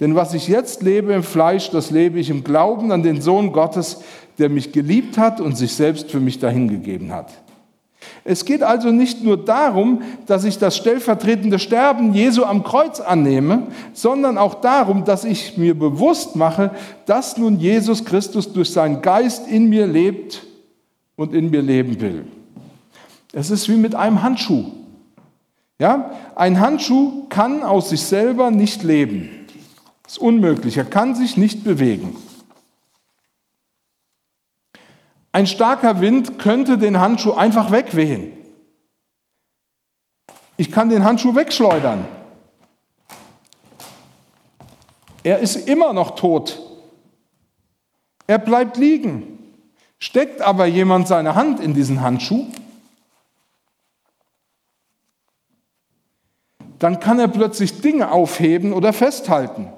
Denn 0.00 0.14
was 0.14 0.34
ich 0.34 0.48
jetzt 0.48 0.82
lebe 0.82 1.12
im 1.12 1.22
Fleisch, 1.22 1.70
das 1.70 1.90
lebe 1.90 2.18
ich 2.18 2.30
im 2.30 2.42
Glauben 2.42 2.90
an 2.92 3.02
den 3.02 3.20
Sohn 3.20 3.52
Gottes, 3.52 4.00
der 4.38 4.48
mich 4.48 4.72
geliebt 4.72 5.18
hat 5.18 5.40
und 5.40 5.56
sich 5.56 5.74
selbst 5.74 6.10
für 6.10 6.18
mich 6.18 6.40
dahingegeben 6.40 7.12
hat. 7.12 7.43
Es 8.24 8.44
geht 8.44 8.62
also 8.62 8.90
nicht 8.90 9.22
nur 9.22 9.36
darum, 9.36 10.02
dass 10.26 10.44
ich 10.44 10.58
das 10.58 10.76
stellvertretende 10.76 11.58
Sterben 11.58 12.14
Jesu 12.14 12.44
am 12.44 12.64
Kreuz 12.64 13.00
annehme, 13.00 13.64
sondern 13.92 14.38
auch 14.38 14.56
darum, 14.56 15.04
dass 15.04 15.24
ich 15.24 15.56
mir 15.58 15.78
bewusst 15.78 16.36
mache, 16.36 16.70
dass 17.06 17.36
nun 17.36 17.58
Jesus 17.58 18.04
Christus 18.04 18.52
durch 18.52 18.70
seinen 18.72 19.02
Geist 19.02 19.48
in 19.48 19.68
mir 19.68 19.86
lebt 19.86 20.44
und 21.16 21.34
in 21.34 21.50
mir 21.50 21.62
leben 21.62 22.00
will. 22.00 22.24
Es 23.32 23.50
ist 23.50 23.68
wie 23.68 23.76
mit 23.76 23.94
einem 23.94 24.22
Handschuh. 24.22 24.64
Ja, 25.78 26.12
ein 26.36 26.60
Handschuh 26.60 27.26
kann 27.28 27.62
aus 27.62 27.90
sich 27.90 28.02
selber 28.02 28.50
nicht 28.50 28.84
leben. 28.84 29.28
Das 30.04 30.14
ist 30.14 30.18
unmöglich. 30.18 30.76
Er 30.76 30.84
kann 30.84 31.14
sich 31.14 31.36
nicht 31.36 31.64
bewegen. 31.64 32.16
Ein 35.34 35.48
starker 35.48 36.00
Wind 36.00 36.38
könnte 36.38 36.78
den 36.78 37.00
Handschuh 37.00 37.32
einfach 37.32 37.72
wegwehen. 37.72 38.32
Ich 40.56 40.70
kann 40.70 40.90
den 40.90 41.04
Handschuh 41.04 41.34
wegschleudern. 41.34 42.04
Er 45.24 45.40
ist 45.40 45.56
immer 45.68 45.92
noch 45.92 46.14
tot. 46.14 46.60
Er 48.28 48.38
bleibt 48.38 48.76
liegen. 48.76 49.56
Steckt 49.98 50.40
aber 50.40 50.66
jemand 50.66 51.08
seine 51.08 51.34
Hand 51.34 51.58
in 51.58 51.74
diesen 51.74 52.00
Handschuh, 52.00 52.46
dann 56.78 57.00
kann 57.00 57.18
er 57.18 57.26
plötzlich 57.26 57.80
Dinge 57.80 58.12
aufheben 58.12 58.72
oder 58.72 58.92
festhalten. 58.92 59.72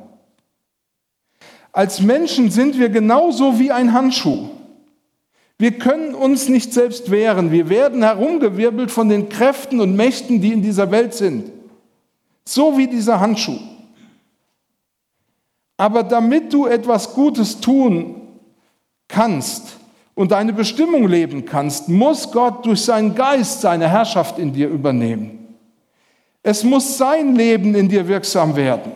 Als 1.72 2.02
Menschen 2.02 2.50
sind 2.50 2.78
wir 2.78 2.90
genauso 2.90 3.58
wie 3.58 3.72
ein 3.72 3.94
Handschuh. 3.94 4.50
Wir 5.58 5.78
können 5.78 6.14
uns 6.14 6.48
nicht 6.48 6.72
selbst 6.72 7.10
wehren. 7.10 7.50
Wir 7.50 7.68
werden 7.68 8.02
herumgewirbelt 8.02 8.90
von 8.90 9.08
den 9.08 9.28
Kräften 9.28 9.80
und 9.80 9.96
Mächten, 9.96 10.40
die 10.40 10.52
in 10.52 10.62
dieser 10.62 10.90
Welt 10.90 11.14
sind. 11.14 11.50
So 12.44 12.76
wie 12.76 12.86
dieser 12.86 13.20
Handschuh. 13.20 13.58
Aber 15.78 16.02
damit 16.02 16.52
du 16.52 16.66
etwas 16.66 17.14
Gutes 17.14 17.60
tun 17.60 18.22
kannst 19.08 19.78
und 20.14 20.32
deine 20.32 20.52
Bestimmung 20.52 21.08
leben 21.08 21.44
kannst, 21.44 21.88
muss 21.88 22.30
Gott 22.32 22.64
durch 22.64 22.82
seinen 22.82 23.14
Geist 23.14 23.60
seine 23.60 23.88
Herrschaft 23.88 24.38
in 24.38 24.52
dir 24.52 24.68
übernehmen. 24.68 25.54
Es 26.42 26.64
muss 26.64 26.96
sein 26.96 27.34
Leben 27.34 27.74
in 27.74 27.88
dir 27.88 28.06
wirksam 28.08 28.56
werden. 28.56 28.92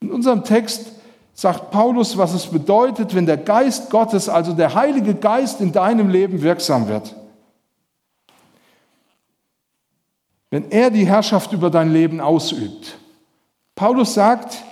In 0.00 0.10
unserem 0.10 0.42
Text 0.42 0.92
sagt 1.38 1.70
Paulus, 1.70 2.18
was 2.18 2.34
es 2.34 2.46
bedeutet, 2.46 3.14
wenn 3.14 3.24
der 3.24 3.36
Geist 3.36 3.90
Gottes, 3.90 4.28
also 4.28 4.54
der 4.54 4.74
Heilige 4.74 5.14
Geist 5.14 5.60
in 5.60 5.70
deinem 5.70 6.08
Leben 6.08 6.42
wirksam 6.42 6.88
wird. 6.88 7.14
Wenn 10.50 10.68
er 10.72 10.90
die 10.90 11.06
Herrschaft 11.06 11.52
über 11.52 11.70
dein 11.70 11.92
Leben 11.92 12.20
ausübt. 12.20 12.98
Paulus 13.76 14.14
sagt, 14.14 14.64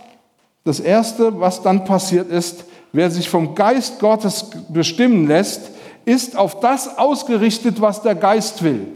das 0.65 0.81
Erste, 0.81 1.39
was 1.39 1.63
dann 1.63 1.85
passiert 1.85 2.33
ist, 2.33 2.65
wer 2.93 3.13
sich 3.13 3.31
vom 3.31 3.55
Geist 3.55 4.01
Gottes 4.01 4.51
bestimmen 4.69 5.29
lässt, 5.29 5.71
ist 6.05 6.35
auf 6.35 6.59
das 6.59 6.99
ausgerichtet, 6.99 7.81
was 7.81 8.03
der 8.03 8.17
Geist 8.17 8.65
will. 8.65 8.89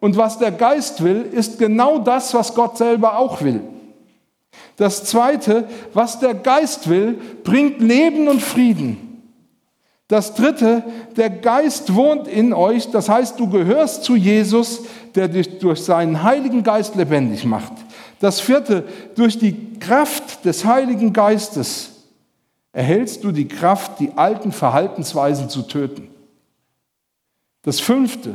Und 0.00 0.16
was 0.16 0.38
der 0.38 0.50
Geist 0.50 1.04
will, 1.04 1.22
ist 1.22 1.60
genau 1.60 2.00
das, 2.00 2.34
was 2.34 2.56
Gott 2.56 2.76
selber 2.76 3.16
auch 3.16 3.40
will. 3.40 3.60
Das 4.76 5.04
Zweite, 5.04 5.68
was 5.92 6.18
der 6.18 6.34
Geist 6.34 6.88
will, 6.88 7.18
bringt 7.44 7.80
Leben 7.80 8.28
und 8.28 8.42
Frieden. 8.42 9.22
Das 10.08 10.34
Dritte, 10.34 10.82
der 11.16 11.30
Geist 11.30 11.94
wohnt 11.94 12.28
in 12.28 12.52
euch, 12.52 12.90
das 12.90 13.08
heißt, 13.08 13.40
du 13.40 13.48
gehörst 13.48 14.04
zu 14.04 14.16
Jesus, 14.16 14.82
der 15.14 15.28
dich 15.28 15.58
durch 15.58 15.82
seinen 15.82 16.22
Heiligen 16.22 16.62
Geist 16.62 16.94
lebendig 16.94 17.44
macht. 17.44 17.72
Das 18.20 18.40
Vierte, 18.40 18.84
durch 19.14 19.38
die 19.38 19.78
Kraft 19.78 20.44
des 20.44 20.64
Heiligen 20.64 21.12
Geistes 21.12 21.90
erhältst 22.72 23.24
du 23.24 23.32
die 23.32 23.48
Kraft, 23.48 24.00
die 24.00 24.12
alten 24.16 24.52
Verhaltensweisen 24.52 25.48
zu 25.48 25.62
töten. 25.62 26.08
Das 27.62 27.80
Fünfte, 27.80 28.34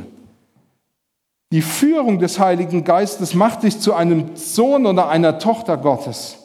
die 1.52 1.62
Führung 1.62 2.20
des 2.20 2.38
Heiligen 2.38 2.84
Geistes 2.84 3.34
macht 3.34 3.64
dich 3.64 3.80
zu 3.80 3.94
einem 3.94 4.36
Sohn 4.36 4.86
oder 4.86 5.08
einer 5.08 5.38
Tochter 5.38 5.76
Gottes. 5.76 6.38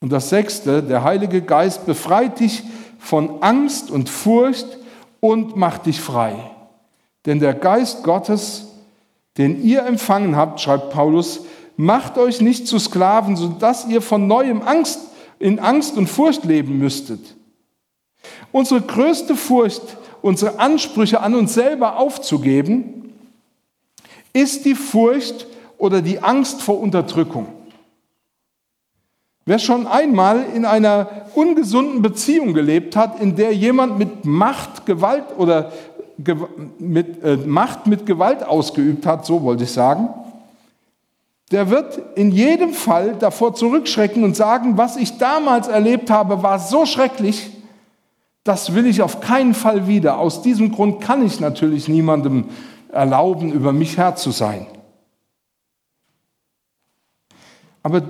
Und 0.00 0.10
das 0.10 0.30
Sechste, 0.30 0.82
der 0.82 1.04
Heilige 1.04 1.42
Geist 1.42 1.86
befreit 1.86 2.40
dich 2.40 2.62
von 2.98 3.42
Angst 3.42 3.90
und 3.90 4.08
Furcht 4.08 4.66
und 5.20 5.56
macht 5.56 5.86
dich 5.86 6.00
frei. 6.00 6.34
Denn 7.26 7.40
der 7.40 7.54
Geist 7.54 8.02
Gottes, 8.04 8.66
den 9.36 9.62
ihr 9.62 9.84
empfangen 9.84 10.36
habt, 10.36 10.60
schreibt 10.60 10.90
Paulus, 10.90 11.40
macht 11.76 12.18
euch 12.18 12.40
nicht 12.40 12.66
zu 12.66 12.78
Sklaven, 12.78 13.36
sodass 13.36 13.86
ihr 13.86 14.00
von 14.00 14.26
neuem 14.26 14.62
Angst, 14.62 15.00
in 15.38 15.58
Angst 15.58 15.96
und 15.96 16.06
Furcht 16.06 16.44
leben 16.44 16.78
müsstet. 16.78 17.36
Unsere 18.52 18.80
größte 18.80 19.36
Furcht, 19.36 19.82
unsere 20.22 20.58
Ansprüche 20.58 21.20
an 21.20 21.34
uns 21.34 21.54
selber 21.54 21.98
aufzugeben, 21.98 23.03
ist 24.34 24.66
die 24.66 24.74
Furcht 24.74 25.46
oder 25.78 26.02
die 26.02 26.22
Angst 26.22 26.60
vor 26.60 26.78
Unterdrückung. 26.80 27.46
Wer 29.46 29.58
schon 29.58 29.86
einmal 29.86 30.44
in 30.54 30.64
einer 30.64 31.08
ungesunden 31.34 32.02
Beziehung 32.02 32.52
gelebt 32.52 32.96
hat, 32.96 33.20
in 33.20 33.36
der 33.36 33.54
jemand 33.54 33.98
mit 33.98 34.24
Macht, 34.24 34.86
Gewalt 34.86 35.24
oder 35.36 35.72
mit 36.78 37.22
äh, 37.22 37.36
Macht 37.36 37.86
mit 37.86 38.06
Gewalt 38.06 38.42
ausgeübt 38.42 39.06
hat, 39.06 39.26
so 39.26 39.42
wollte 39.42 39.64
ich 39.64 39.72
sagen, 39.72 40.08
der 41.50 41.70
wird 41.70 42.00
in 42.14 42.32
jedem 42.32 42.72
Fall 42.72 43.16
davor 43.18 43.54
zurückschrecken 43.54 44.24
und 44.24 44.34
sagen, 44.34 44.78
was 44.78 44.96
ich 44.96 45.18
damals 45.18 45.68
erlebt 45.68 46.10
habe, 46.10 46.42
war 46.42 46.58
so 46.58 46.86
schrecklich, 46.86 47.50
das 48.44 48.74
will 48.74 48.86
ich 48.86 49.02
auf 49.02 49.20
keinen 49.20 49.54
Fall 49.54 49.86
wieder. 49.86 50.18
Aus 50.18 50.42
diesem 50.42 50.72
Grund 50.72 51.00
kann 51.00 51.24
ich 51.24 51.40
natürlich 51.40 51.88
niemandem 51.88 52.46
erlauben, 52.94 53.52
über 53.52 53.72
mich 53.72 53.98
Herr 53.98 54.16
zu 54.16 54.30
sein. 54.30 54.66
Aber 57.82 58.02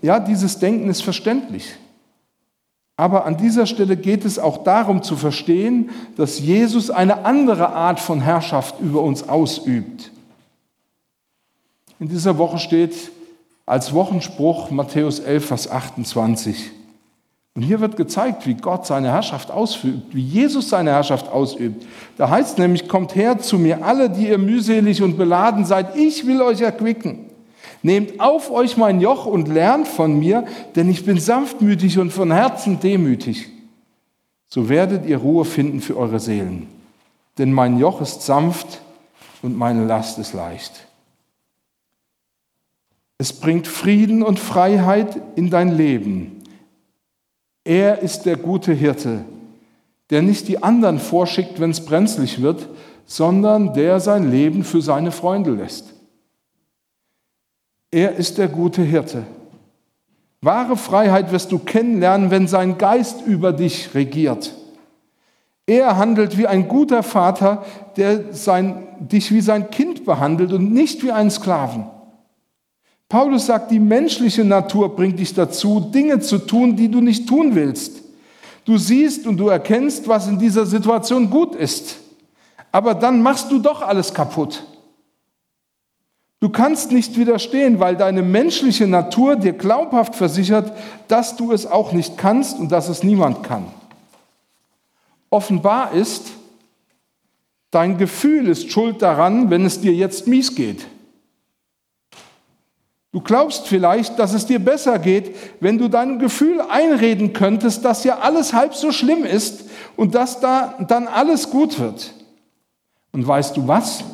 ja, 0.00 0.18
dieses 0.18 0.58
Denken 0.58 0.88
ist 0.88 1.02
verständlich. 1.02 1.76
Aber 2.96 3.24
an 3.24 3.36
dieser 3.36 3.66
Stelle 3.66 3.96
geht 3.96 4.24
es 4.24 4.38
auch 4.38 4.64
darum 4.64 5.02
zu 5.02 5.16
verstehen, 5.16 5.90
dass 6.16 6.38
Jesus 6.38 6.90
eine 6.90 7.24
andere 7.24 7.70
Art 7.70 7.98
von 7.98 8.20
Herrschaft 8.20 8.80
über 8.80 9.02
uns 9.02 9.28
ausübt. 9.28 10.10
In 11.98 12.08
dieser 12.08 12.38
Woche 12.38 12.58
steht 12.58 12.94
als 13.66 13.92
Wochenspruch 13.94 14.70
Matthäus 14.70 15.18
11, 15.18 15.46
Vers 15.46 15.70
28. 15.70 16.72
Und 17.54 17.62
hier 17.62 17.80
wird 17.80 17.96
gezeigt, 17.96 18.46
wie 18.46 18.54
Gott 18.54 18.86
seine 18.86 19.08
Herrschaft 19.08 19.50
ausübt, 19.50 20.14
wie 20.14 20.22
Jesus 20.22 20.68
seine 20.68 20.90
Herrschaft 20.90 21.28
ausübt. 21.28 21.84
Da 22.16 22.30
heißt 22.30 22.58
nämlich, 22.58 22.88
kommt 22.88 23.16
her 23.16 23.38
zu 23.40 23.58
mir 23.58 23.84
alle, 23.84 24.08
die 24.08 24.28
ihr 24.28 24.38
mühselig 24.38 25.02
und 25.02 25.16
beladen 25.16 25.64
seid, 25.64 25.96
ich 25.96 26.26
will 26.26 26.40
euch 26.42 26.60
erquicken. 26.60 27.26
Nehmt 27.82 28.20
auf 28.20 28.50
euch 28.50 28.76
mein 28.76 29.00
Joch 29.00 29.26
und 29.26 29.48
lernt 29.48 29.88
von 29.88 30.18
mir, 30.18 30.44
denn 30.76 30.88
ich 30.88 31.04
bin 31.04 31.18
sanftmütig 31.18 31.98
und 31.98 32.12
von 32.12 32.30
Herzen 32.30 32.78
demütig. 32.78 33.48
So 34.48 34.68
werdet 34.68 35.06
ihr 35.06 35.16
Ruhe 35.18 35.44
finden 35.44 35.80
für 35.80 35.96
eure 35.96 36.20
Seelen. 36.20 36.68
Denn 37.38 37.52
mein 37.52 37.78
Joch 37.78 38.00
ist 38.00 38.22
sanft 38.22 38.80
und 39.42 39.56
meine 39.56 39.84
Last 39.86 40.18
ist 40.18 40.34
leicht. 40.34 40.86
Es 43.18 43.32
bringt 43.32 43.66
Frieden 43.66 44.22
und 44.22 44.38
Freiheit 44.38 45.20
in 45.36 45.50
dein 45.50 45.76
Leben 45.76 46.39
er 47.70 48.00
ist 48.00 48.26
der 48.26 48.36
gute 48.36 48.72
Hirte, 48.72 49.24
der 50.10 50.22
nicht 50.22 50.48
die 50.48 50.60
anderen 50.60 50.98
vorschickt, 50.98 51.60
wenn 51.60 51.70
es 51.70 51.84
brenzlig 51.84 52.42
wird, 52.42 52.68
sondern 53.06 53.74
der 53.74 54.00
sein 54.00 54.28
Leben 54.28 54.64
für 54.64 54.82
seine 54.82 55.12
Freunde 55.12 55.52
lässt. 55.52 55.94
Er 57.92 58.16
ist 58.16 58.38
der 58.38 58.48
gute 58.48 58.82
Hirte. 58.82 59.22
Wahre 60.40 60.76
Freiheit 60.76 61.30
wirst 61.30 61.52
du 61.52 61.60
kennenlernen, 61.60 62.32
wenn 62.32 62.48
sein 62.48 62.76
Geist 62.76 63.24
über 63.24 63.52
dich 63.52 63.94
regiert. 63.94 64.52
Er 65.64 65.96
handelt 65.96 66.38
wie 66.38 66.48
ein 66.48 66.66
guter 66.66 67.04
Vater, 67.04 67.64
der 67.96 68.32
sein, 68.32 68.82
dich 68.98 69.30
wie 69.30 69.42
sein 69.42 69.70
Kind 69.70 70.04
behandelt 70.04 70.52
und 70.52 70.72
nicht 70.72 71.04
wie 71.04 71.12
einen 71.12 71.30
Sklaven. 71.30 71.84
Paulus 73.10 73.46
sagt, 73.46 73.72
die 73.72 73.80
menschliche 73.80 74.44
Natur 74.44 74.94
bringt 74.94 75.18
dich 75.18 75.34
dazu, 75.34 75.80
Dinge 75.80 76.20
zu 76.20 76.38
tun, 76.38 76.76
die 76.76 76.88
du 76.88 77.00
nicht 77.00 77.28
tun 77.28 77.56
willst. 77.56 78.04
Du 78.64 78.78
siehst 78.78 79.26
und 79.26 79.36
du 79.36 79.48
erkennst, 79.48 80.06
was 80.06 80.28
in 80.28 80.38
dieser 80.38 80.64
Situation 80.64 81.28
gut 81.28 81.56
ist. 81.56 81.96
Aber 82.70 82.94
dann 82.94 83.20
machst 83.20 83.50
du 83.50 83.58
doch 83.58 83.82
alles 83.82 84.14
kaputt. 84.14 84.64
Du 86.38 86.50
kannst 86.50 86.92
nicht 86.92 87.18
widerstehen, 87.18 87.80
weil 87.80 87.96
deine 87.96 88.22
menschliche 88.22 88.86
Natur 88.86 89.34
dir 89.34 89.54
glaubhaft 89.54 90.14
versichert, 90.14 90.72
dass 91.08 91.34
du 91.34 91.50
es 91.50 91.66
auch 91.66 91.92
nicht 91.92 92.16
kannst 92.16 92.60
und 92.60 92.70
dass 92.70 92.88
es 92.88 93.02
niemand 93.02 93.42
kann. 93.42 93.66
Offenbar 95.30 95.94
ist, 95.94 96.28
dein 97.72 97.98
Gefühl 97.98 98.46
ist 98.46 98.70
schuld 98.70 99.02
daran, 99.02 99.50
wenn 99.50 99.66
es 99.66 99.80
dir 99.80 99.92
jetzt 99.92 100.28
mies 100.28 100.54
geht. 100.54 100.86
Du 103.12 103.20
glaubst 103.20 103.66
vielleicht, 103.66 104.18
dass 104.20 104.34
es 104.34 104.46
dir 104.46 104.60
besser 104.60 104.98
geht, 105.00 105.34
wenn 105.58 105.78
du 105.78 105.88
deinem 105.88 106.20
Gefühl 106.20 106.60
einreden 106.60 107.32
könntest, 107.32 107.84
dass 107.84 108.04
ja 108.04 108.20
alles 108.20 108.52
halb 108.52 108.74
so 108.74 108.92
schlimm 108.92 109.24
ist 109.24 109.64
und 109.96 110.14
dass 110.14 110.38
da 110.38 110.76
dann 110.86 111.08
alles 111.08 111.50
gut 111.50 111.80
wird. 111.80 112.14
Und 113.12 113.26
weißt 113.26 113.56
du 113.56 113.66
was? 113.66 114.04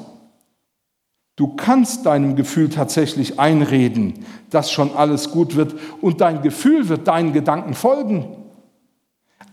Du 1.37 1.49
kannst 1.49 2.07
deinem 2.07 2.35
Gefühl 2.35 2.71
tatsächlich 2.71 3.39
einreden, 3.39 4.25
dass 4.49 4.73
schon 4.73 4.97
alles 4.97 5.31
gut 5.31 5.55
wird 5.55 5.75
und 6.01 6.23
dein 6.23 6.41
Gefühl 6.41 6.89
wird 6.89 7.07
deinen 7.07 7.35
Gedanken 7.35 7.75
folgen. 7.75 8.27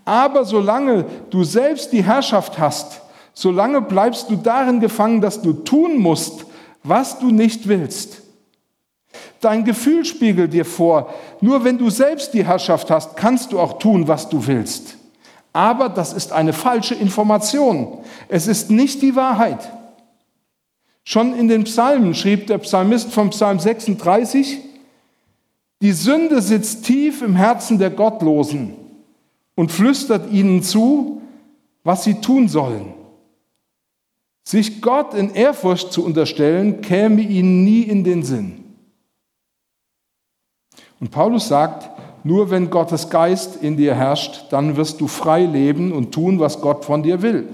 Aber 0.05 0.45
solange 0.45 1.05
du 1.29 1.43
selbst 1.43 1.91
die 1.91 2.03
Herrschaft 2.03 2.57
hast, 2.57 3.01
solange 3.33 3.81
bleibst 3.81 4.29
du 4.29 4.37
darin 4.37 4.79
gefangen, 4.79 5.19
dass 5.19 5.41
du 5.41 5.51
tun 5.51 5.97
musst, 5.97 6.45
was 6.83 7.19
du 7.19 7.31
nicht 7.31 7.67
willst. 7.67 8.22
Dein 9.43 9.65
Gefühl 9.65 10.05
spiegelt 10.05 10.53
dir 10.53 10.65
vor, 10.65 11.13
nur 11.41 11.63
wenn 11.63 11.77
du 11.77 11.89
selbst 11.89 12.33
die 12.33 12.45
Herrschaft 12.45 12.89
hast, 12.89 13.17
kannst 13.17 13.51
du 13.51 13.59
auch 13.59 13.79
tun, 13.79 14.07
was 14.07 14.29
du 14.29 14.45
willst. 14.47 14.97
Aber 15.51 15.89
das 15.89 16.13
ist 16.13 16.31
eine 16.31 16.53
falsche 16.53 16.95
Information. 16.95 17.99
Es 18.27 18.47
ist 18.47 18.71
nicht 18.71 19.01
die 19.01 19.15
Wahrheit. 19.15 19.71
Schon 21.03 21.37
in 21.37 21.47
den 21.47 21.65
Psalmen 21.65 22.15
schrieb 22.15 22.47
der 22.47 22.57
Psalmist 22.59 23.11
vom 23.11 23.29
Psalm 23.31 23.59
36, 23.59 24.59
die 25.81 25.91
Sünde 25.91 26.41
sitzt 26.41 26.85
tief 26.85 27.21
im 27.21 27.35
Herzen 27.35 27.77
der 27.77 27.89
Gottlosen 27.89 28.73
und 29.55 29.71
flüstert 29.71 30.31
ihnen 30.31 30.63
zu, 30.63 31.21
was 31.83 32.05
sie 32.05 32.21
tun 32.21 32.47
sollen. 32.47 32.93
Sich 34.45 34.81
Gott 34.81 35.13
in 35.13 35.33
Ehrfurcht 35.33 35.91
zu 35.91 36.05
unterstellen, 36.05 36.81
käme 36.81 37.21
ihnen 37.21 37.65
nie 37.65 37.81
in 37.81 38.05
den 38.05 38.23
Sinn. 38.23 38.62
Und 41.03 41.11
Paulus 41.11 41.49
sagt, 41.49 41.89
nur 42.23 42.49
wenn 42.49 42.69
Gottes 42.69 43.09
Geist 43.09 43.57
in 43.57 43.75
dir 43.75 43.93
herrscht, 43.93 44.45
dann 44.51 44.77
wirst 44.77 45.01
du 45.01 45.07
frei 45.07 45.43
leben 45.43 45.91
und 45.91 46.13
tun, 46.13 46.39
was 46.39 46.61
Gott 46.61 46.85
von 46.85 47.03
dir 47.03 47.21
will. 47.21 47.49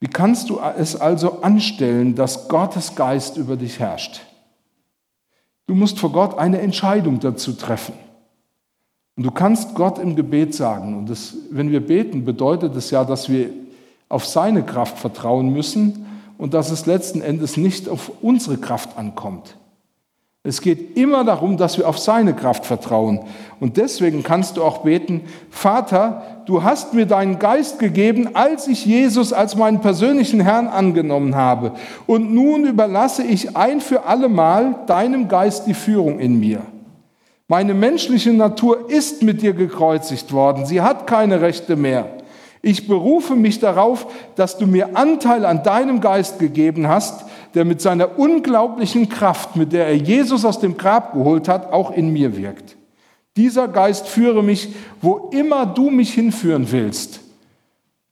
Wie 0.00 0.06
kannst 0.06 0.48
du 0.48 0.60
es 0.78 0.98
also 0.98 1.42
anstellen, 1.42 2.14
dass 2.14 2.48
Gottes 2.48 2.94
Geist 2.94 3.36
über 3.36 3.56
dich 3.56 3.80
herrscht? 3.80 4.22
Du 5.66 5.74
musst 5.74 5.98
vor 5.98 6.10
Gott 6.10 6.38
eine 6.38 6.58
Entscheidung 6.62 7.20
dazu 7.20 7.52
treffen. 7.52 7.96
Und 9.18 9.24
du 9.24 9.30
kannst 9.30 9.74
Gott 9.74 9.98
im 9.98 10.16
Gebet 10.16 10.54
sagen, 10.54 10.96
und 10.96 11.10
das, 11.10 11.36
wenn 11.50 11.70
wir 11.70 11.86
beten, 11.86 12.24
bedeutet 12.24 12.74
es 12.76 12.90
ja, 12.90 13.04
dass 13.04 13.28
wir 13.28 13.50
auf 14.08 14.24
seine 14.24 14.62
Kraft 14.62 14.98
vertrauen 14.98 15.52
müssen 15.52 16.06
und 16.38 16.54
dass 16.54 16.70
es 16.70 16.86
letzten 16.86 17.20
Endes 17.20 17.58
nicht 17.58 17.90
auf 17.90 18.10
unsere 18.22 18.56
Kraft 18.56 18.96
ankommt. 18.96 19.58
Es 20.44 20.60
geht 20.60 20.96
immer 20.96 21.22
darum, 21.22 21.56
dass 21.56 21.78
wir 21.78 21.88
auf 21.88 21.98
seine 21.98 22.34
Kraft 22.34 22.66
vertrauen. 22.66 23.20
Und 23.60 23.76
deswegen 23.76 24.24
kannst 24.24 24.56
du 24.56 24.64
auch 24.64 24.78
beten, 24.78 25.20
Vater, 25.50 26.42
du 26.46 26.64
hast 26.64 26.94
mir 26.94 27.06
deinen 27.06 27.38
Geist 27.38 27.78
gegeben, 27.78 28.30
als 28.34 28.66
ich 28.66 28.84
Jesus 28.84 29.32
als 29.32 29.54
meinen 29.54 29.80
persönlichen 29.80 30.40
Herrn 30.40 30.66
angenommen 30.66 31.36
habe. 31.36 31.74
Und 32.06 32.34
nun 32.34 32.64
überlasse 32.66 33.22
ich 33.22 33.56
ein 33.56 33.80
für 33.80 34.04
allemal 34.04 34.80
deinem 34.88 35.28
Geist 35.28 35.68
die 35.68 35.74
Führung 35.74 36.18
in 36.18 36.40
mir. 36.40 36.62
Meine 37.46 37.74
menschliche 37.74 38.32
Natur 38.32 38.90
ist 38.90 39.22
mit 39.22 39.42
dir 39.42 39.52
gekreuzigt 39.52 40.32
worden. 40.32 40.66
Sie 40.66 40.80
hat 40.80 41.06
keine 41.06 41.40
Rechte 41.40 41.76
mehr. 41.76 42.21
Ich 42.62 42.86
berufe 42.86 43.34
mich 43.34 43.58
darauf, 43.58 44.06
dass 44.36 44.56
du 44.56 44.66
mir 44.66 44.96
Anteil 44.96 45.44
an 45.44 45.64
deinem 45.64 46.00
Geist 46.00 46.38
gegeben 46.38 46.86
hast, 46.86 47.24
der 47.54 47.64
mit 47.64 47.80
seiner 47.80 48.18
unglaublichen 48.18 49.08
Kraft, 49.08 49.56
mit 49.56 49.72
der 49.72 49.88
er 49.88 49.96
Jesus 49.96 50.44
aus 50.44 50.60
dem 50.60 50.76
Grab 50.76 51.12
geholt 51.12 51.48
hat, 51.48 51.72
auch 51.72 51.90
in 51.90 52.12
mir 52.12 52.36
wirkt. 52.36 52.76
Dieser 53.36 53.66
Geist 53.66 54.06
führe 54.06 54.42
mich, 54.42 54.68
wo 55.00 55.30
immer 55.32 55.66
du 55.66 55.90
mich 55.90 56.14
hinführen 56.14 56.70
willst. 56.70 57.20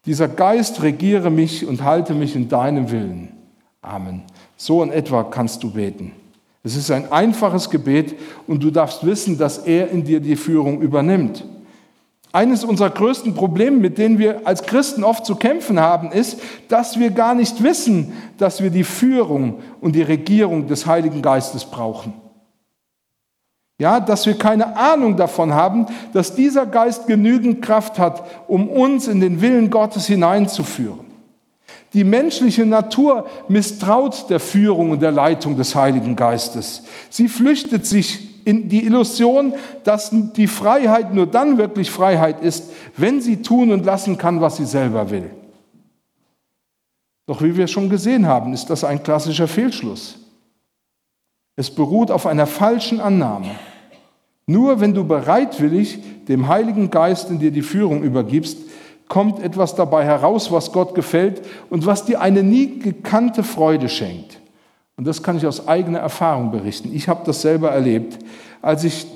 Dieser 0.06 0.28
Geist 0.28 0.82
regiere 0.82 1.30
mich 1.30 1.66
und 1.66 1.84
halte 1.84 2.14
mich 2.14 2.34
in 2.34 2.48
deinem 2.48 2.90
Willen. 2.90 3.32
Amen. 3.82 4.22
So 4.56 4.82
in 4.82 4.90
etwa 4.90 5.22
kannst 5.24 5.62
du 5.62 5.70
beten. 5.70 6.12
Es 6.62 6.74
ist 6.74 6.90
ein 6.90 7.10
einfaches 7.12 7.70
Gebet 7.70 8.14
und 8.46 8.62
du 8.62 8.70
darfst 8.70 9.06
wissen, 9.06 9.38
dass 9.38 9.58
er 9.58 9.90
in 9.90 10.04
dir 10.04 10.20
die 10.20 10.36
Führung 10.36 10.80
übernimmt. 10.80 11.44
Eines 12.32 12.62
unserer 12.62 12.90
größten 12.90 13.34
Probleme, 13.34 13.78
mit 13.78 13.98
denen 13.98 14.18
wir 14.18 14.42
als 14.44 14.62
Christen 14.62 15.02
oft 15.02 15.26
zu 15.26 15.34
kämpfen 15.34 15.80
haben, 15.80 16.12
ist, 16.12 16.40
dass 16.68 16.98
wir 16.98 17.10
gar 17.10 17.34
nicht 17.34 17.62
wissen, 17.62 18.12
dass 18.38 18.62
wir 18.62 18.70
die 18.70 18.84
Führung 18.84 19.60
und 19.80 19.96
die 19.96 20.02
Regierung 20.02 20.68
des 20.68 20.86
Heiligen 20.86 21.22
Geistes 21.22 21.64
brauchen. 21.64 22.12
Ja, 23.80 23.98
dass 23.98 24.26
wir 24.26 24.34
keine 24.34 24.76
Ahnung 24.76 25.16
davon 25.16 25.54
haben, 25.54 25.86
dass 26.12 26.36
dieser 26.36 26.66
Geist 26.66 27.06
genügend 27.06 27.62
Kraft 27.62 27.98
hat, 27.98 28.22
um 28.46 28.68
uns 28.68 29.08
in 29.08 29.20
den 29.20 29.40
Willen 29.40 29.70
Gottes 29.70 30.06
hineinzuführen. 30.06 31.06
Die 31.94 32.04
menschliche 32.04 32.66
Natur 32.66 33.26
misstraut 33.48 34.30
der 34.30 34.38
Führung 34.38 34.92
und 34.92 35.02
der 35.02 35.10
Leitung 35.10 35.56
des 35.56 35.74
Heiligen 35.74 36.14
Geistes. 36.14 36.84
Sie 37.08 37.26
flüchtet 37.26 37.86
sich 37.86 38.29
die 38.44 38.84
Illusion, 38.84 39.54
dass 39.84 40.10
die 40.12 40.46
Freiheit 40.46 41.14
nur 41.14 41.26
dann 41.26 41.58
wirklich 41.58 41.90
Freiheit 41.90 42.42
ist, 42.42 42.70
wenn 42.96 43.20
sie 43.20 43.42
tun 43.42 43.72
und 43.72 43.84
lassen 43.84 44.18
kann, 44.18 44.40
was 44.40 44.56
sie 44.56 44.66
selber 44.66 45.10
will. 45.10 45.30
Doch 47.26 47.42
wie 47.42 47.56
wir 47.56 47.68
schon 47.68 47.88
gesehen 47.88 48.26
haben, 48.26 48.52
ist 48.52 48.70
das 48.70 48.82
ein 48.82 49.02
klassischer 49.02 49.46
Fehlschluss. 49.46 50.18
Es 51.54 51.70
beruht 51.70 52.10
auf 52.10 52.26
einer 52.26 52.46
falschen 52.46 53.00
Annahme. 53.00 53.50
Nur 54.46 54.80
wenn 54.80 54.94
du 54.94 55.04
bereitwillig 55.04 56.00
dem 56.26 56.48
Heiligen 56.48 56.90
Geist 56.90 57.30
in 57.30 57.38
dir 57.38 57.52
die 57.52 57.62
Führung 57.62 58.02
übergibst, 58.02 58.58
kommt 59.06 59.40
etwas 59.40 59.74
dabei 59.76 60.04
heraus, 60.04 60.50
was 60.50 60.72
Gott 60.72 60.94
gefällt 60.94 61.42
und 61.68 61.86
was 61.86 62.04
dir 62.04 62.20
eine 62.20 62.42
nie 62.42 62.80
gekannte 62.80 63.44
Freude 63.44 63.88
schenkt. 63.88 64.39
Und 65.00 65.06
das 65.06 65.22
kann 65.22 65.38
ich 65.38 65.46
aus 65.46 65.66
eigener 65.66 66.00
Erfahrung 66.00 66.50
berichten. 66.50 66.90
Ich 66.94 67.08
habe 67.08 67.22
das 67.24 67.40
selber 67.40 67.70
erlebt, 67.70 68.18
als 68.60 68.84
ich 68.84 69.06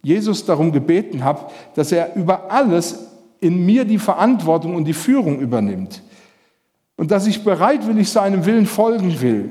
Jesus 0.00 0.44
darum 0.44 0.70
gebeten 0.70 1.24
habe, 1.24 1.50
dass 1.74 1.90
er 1.90 2.14
über 2.14 2.52
alles 2.52 3.08
in 3.40 3.66
mir 3.66 3.84
die 3.84 3.98
Verantwortung 3.98 4.76
und 4.76 4.84
die 4.84 4.92
Führung 4.92 5.40
übernimmt. 5.40 6.00
Und 6.96 7.10
dass 7.10 7.26
ich 7.26 7.42
bereitwillig 7.42 8.08
seinem 8.08 8.46
Willen 8.46 8.66
folgen 8.66 9.20
will. 9.20 9.50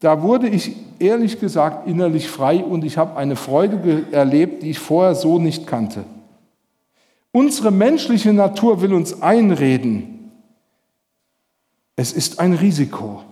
Da 0.00 0.22
wurde 0.22 0.48
ich 0.48 0.74
ehrlich 0.98 1.40
gesagt 1.40 1.86
innerlich 1.86 2.30
frei 2.30 2.64
und 2.64 2.82
ich 2.82 2.96
habe 2.96 3.18
eine 3.18 3.36
Freude 3.36 4.06
erlebt, 4.12 4.62
die 4.62 4.70
ich 4.70 4.78
vorher 4.78 5.14
so 5.14 5.38
nicht 5.38 5.66
kannte. 5.66 6.04
Unsere 7.32 7.70
menschliche 7.70 8.32
Natur 8.32 8.80
will 8.80 8.94
uns 8.94 9.20
einreden. 9.20 10.30
Es 11.96 12.14
ist 12.14 12.40
ein 12.40 12.54
Risiko. 12.54 13.22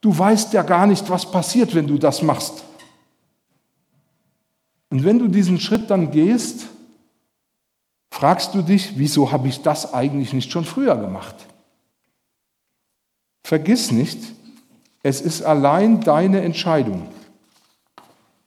Du 0.00 0.16
weißt 0.16 0.52
ja 0.52 0.62
gar 0.62 0.86
nicht, 0.86 1.08
was 1.10 1.30
passiert, 1.30 1.74
wenn 1.74 1.86
du 1.86 1.98
das 1.98 2.22
machst. 2.22 2.64
Und 4.88 5.04
wenn 5.04 5.18
du 5.18 5.28
diesen 5.28 5.60
Schritt 5.60 5.90
dann 5.90 6.10
gehst, 6.10 6.66
fragst 8.10 8.54
du 8.54 8.62
dich, 8.62 8.98
wieso 8.98 9.30
habe 9.30 9.48
ich 9.48 9.62
das 9.62 9.94
eigentlich 9.94 10.32
nicht 10.32 10.50
schon 10.50 10.64
früher 10.64 10.96
gemacht? 10.96 11.36
Vergiss 13.44 13.90
nicht, 13.90 14.18
es 15.02 15.20
ist 15.20 15.42
allein 15.42 16.00
deine 16.00 16.40
Entscheidung. 16.42 17.08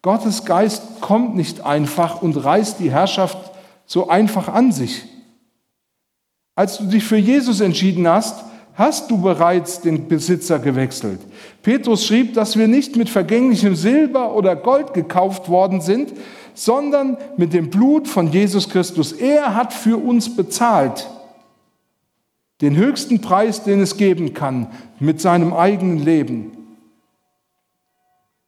Gottes 0.02 0.44
Geist 0.44 1.02
kommt 1.02 1.36
nicht 1.36 1.62
einfach 1.62 2.22
und 2.22 2.36
reißt 2.36 2.80
die 2.80 2.92
Herrschaft 2.92 3.38
so 3.86 4.10
einfach 4.10 4.50
an 4.50 4.72
sich. 4.72 5.04
Als 6.56 6.78
du 6.78 6.86
dich 6.86 7.04
für 7.04 7.18
Jesus 7.18 7.62
entschieden 7.62 8.08
hast, 8.08 8.44
hast 8.74 9.12
du 9.12 9.22
bereits 9.22 9.82
den 9.82 10.08
Besitzer 10.08 10.60
gewechselt. 10.60 11.20
Petrus 11.62 12.06
schrieb, 12.06 12.34
dass 12.34 12.58
wir 12.58 12.68
nicht 12.68 12.96
mit 12.96 13.10
vergänglichem 13.10 13.76
Silber 13.76 14.36
oder 14.36 14.56
Gold 14.56 14.94
gekauft 14.94 15.48
worden 15.50 15.82
sind, 15.82 16.14
sondern 16.54 17.18
mit 17.38 17.54
dem 17.54 17.70
Blut 17.70 18.08
von 18.08 18.32
Jesus 18.32 18.70
Christus. 18.70 19.12
Er 19.12 19.56
hat 19.56 19.74
für 19.74 19.98
uns 19.98 20.36
bezahlt. 20.36 21.10
Den 22.62 22.76
höchsten 22.76 23.22
Preis, 23.22 23.64
den 23.64 23.82
es 23.82 23.98
geben 23.98 24.34
kann, 24.34 24.68
mit 25.00 25.20
seinem 25.22 25.54
eigenen 25.54 26.00
Leben. 26.00 26.52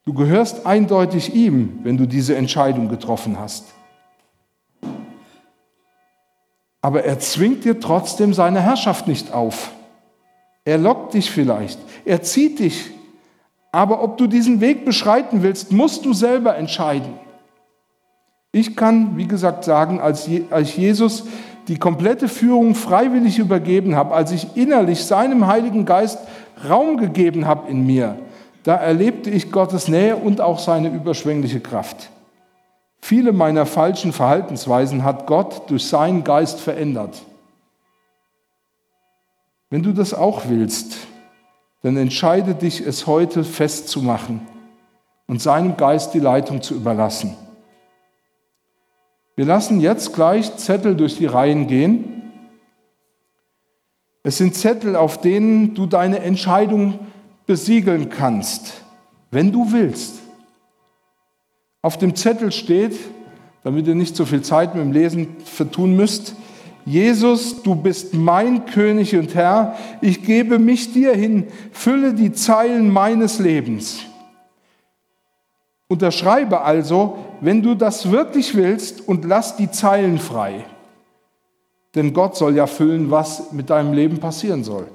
Du 0.05 0.13
gehörst 0.13 0.65
eindeutig 0.65 1.33
ihm, 1.33 1.79
wenn 1.83 1.97
du 1.97 2.05
diese 2.05 2.35
Entscheidung 2.35 2.89
getroffen 2.89 3.39
hast. 3.39 3.65
Aber 6.81 7.03
er 7.03 7.17
zwingt 7.17 7.65
dir 7.65 7.79
trotzdem 7.79 8.33
seine 8.35 8.61
Herrschaft 8.61 9.07
nicht 9.07 9.33
auf. 9.33 9.71
Er 10.65 10.77
lockt 10.79 11.13
dich 11.13 11.31
vielleicht, 11.31 11.79
er 12.03 12.21
zieht 12.23 12.59
dich. 12.59 12.91
Aber 13.71 14.01
ob 14.03 14.17
du 14.17 14.27
diesen 14.27 14.61
Weg 14.61 14.83
beschreiten 14.85 15.43
willst, 15.43 15.71
musst 15.71 16.05
du 16.05 16.13
selber 16.13 16.55
entscheiden. 16.55 17.13
Ich 18.51 18.75
kann, 18.75 19.17
wie 19.17 19.27
gesagt, 19.27 19.65
sagen, 19.65 19.99
als 19.99 20.27
Jesus 20.75 21.25
die 21.67 21.77
komplette 21.77 22.29
Führung 22.29 22.73
freiwillig 22.73 23.37
übergeben 23.37 23.95
habe, 23.95 24.15
als 24.15 24.31
ich 24.31 24.55
innerlich 24.55 25.03
seinem 25.03 25.47
Heiligen 25.47 25.85
Geist 25.85 26.19
Raum 26.69 26.97
gegeben 26.97 27.47
habe 27.47 27.69
in 27.69 27.85
mir, 27.85 28.17
da 28.63 28.75
erlebte 28.75 29.29
ich 29.29 29.51
Gottes 29.51 29.89
Nähe 29.89 30.15
und 30.15 30.41
auch 30.41 30.59
seine 30.59 30.89
überschwängliche 30.89 31.59
Kraft. 31.59 32.09
Viele 33.01 33.33
meiner 33.33 33.65
falschen 33.65 34.13
Verhaltensweisen 34.13 35.03
hat 35.03 35.27
Gott 35.27 35.69
durch 35.69 35.85
seinen 35.85 36.23
Geist 36.23 36.59
verändert. 36.59 37.21
Wenn 39.69 39.83
du 39.83 39.93
das 39.93 40.13
auch 40.13 40.43
willst, 40.47 40.97
dann 41.81 41.97
entscheide 41.97 42.55
dich, 42.55 42.81
es 42.81 43.07
heute 43.07 43.43
festzumachen 43.43 44.41
und 45.27 45.41
seinem 45.41 45.77
Geist 45.77 46.13
die 46.13 46.19
Leitung 46.19 46.61
zu 46.61 46.75
überlassen. 46.75 47.35
Wir 49.35 49.45
lassen 49.45 49.81
jetzt 49.81 50.13
gleich 50.13 50.55
Zettel 50.57 50.95
durch 50.95 51.17
die 51.17 51.25
Reihen 51.25 51.67
gehen. 51.67 52.31
Es 54.23 54.37
sind 54.37 54.55
Zettel, 54.55 54.95
auf 54.95 55.19
denen 55.19 55.75
du 55.75 55.85
deine 55.85 56.19
Entscheidung 56.19 56.99
besiegeln 57.45 58.09
kannst, 58.09 58.81
wenn 59.31 59.51
du 59.51 59.71
willst. 59.71 60.15
Auf 61.81 61.97
dem 61.97 62.15
Zettel 62.15 62.51
steht, 62.51 62.97
damit 63.63 63.87
ihr 63.87 63.95
nicht 63.95 64.15
so 64.15 64.25
viel 64.25 64.41
Zeit 64.41 64.73
mit 64.73 64.83
dem 64.83 64.91
Lesen 64.91 65.35
vertun 65.43 65.95
müsst, 65.95 66.35
Jesus, 66.85 67.63
du 67.63 67.73
bist 67.73 68.13
mein 68.13 68.67
König 68.67 69.15
und 69.15 69.33
Herr, 69.33 69.75
ich 70.01 70.23
gebe 70.23 70.59
mich 70.59 70.93
dir 70.93 71.13
hin, 71.13 71.47
fülle 71.71 72.13
die 72.13 72.31
Zeilen 72.31 72.91
meines 72.91 73.39
Lebens. 73.39 74.01
Unterschreibe 75.87 76.61
also, 76.61 77.17
wenn 77.41 77.63
du 77.63 77.73
das 77.73 78.11
wirklich 78.11 78.55
willst 78.55 79.07
und 79.07 79.25
lass 79.25 79.55
die 79.55 79.71
Zeilen 79.71 80.19
frei. 80.19 80.65
Denn 81.95 82.13
Gott 82.13 82.35
soll 82.35 82.55
ja 82.55 82.67
füllen, 82.67 83.09
was 83.09 83.51
mit 83.51 83.69
deinem 83.69 83.93
Leben 83.93 84.19
passieren 84.19 84.63
soll. 84.63 84.87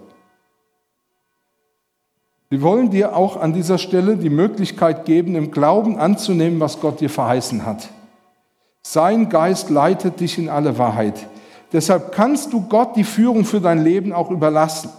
Wir 2.51 2.63
wollen 2.63 2.91
dir 2.91 3.17
auch 3.17 3.37
an 3.37 3.53
dieser 3.53 3.79
Stelle 3.79 4.17
die 4.17 4.31
Möglichkeit 4.31 5.05
geben, 5.05 5.37
im 5.37 5.51
Glauben 5.51 5.99
anzunehmen, 5.99 6.61
was 6.61 6.81
Gott 6.81 7.01
dir 7.01 7.11
verheißen 7.11 7.65
hat. 7.65 7.89
Sein 8.83 9.29
Geist 9.29 9.71
leitet 9.71 10.21
dich 10.21 10.39
in 10.39 10.49
alle 10.49 10.77
Wahrheit. 10.77 11.29
Deshalb 11.73 12.13
kannst 12.13 12.53
du 12.53 12.63
Gott 12.63 12.97
die 12.97 13.05
Führung 13.05 13.45
für 13.45 13.61
dein 13.61 13.83
Leben 13.83 14.13
auch 14.13 14.31
überlassen. 14.31 14.91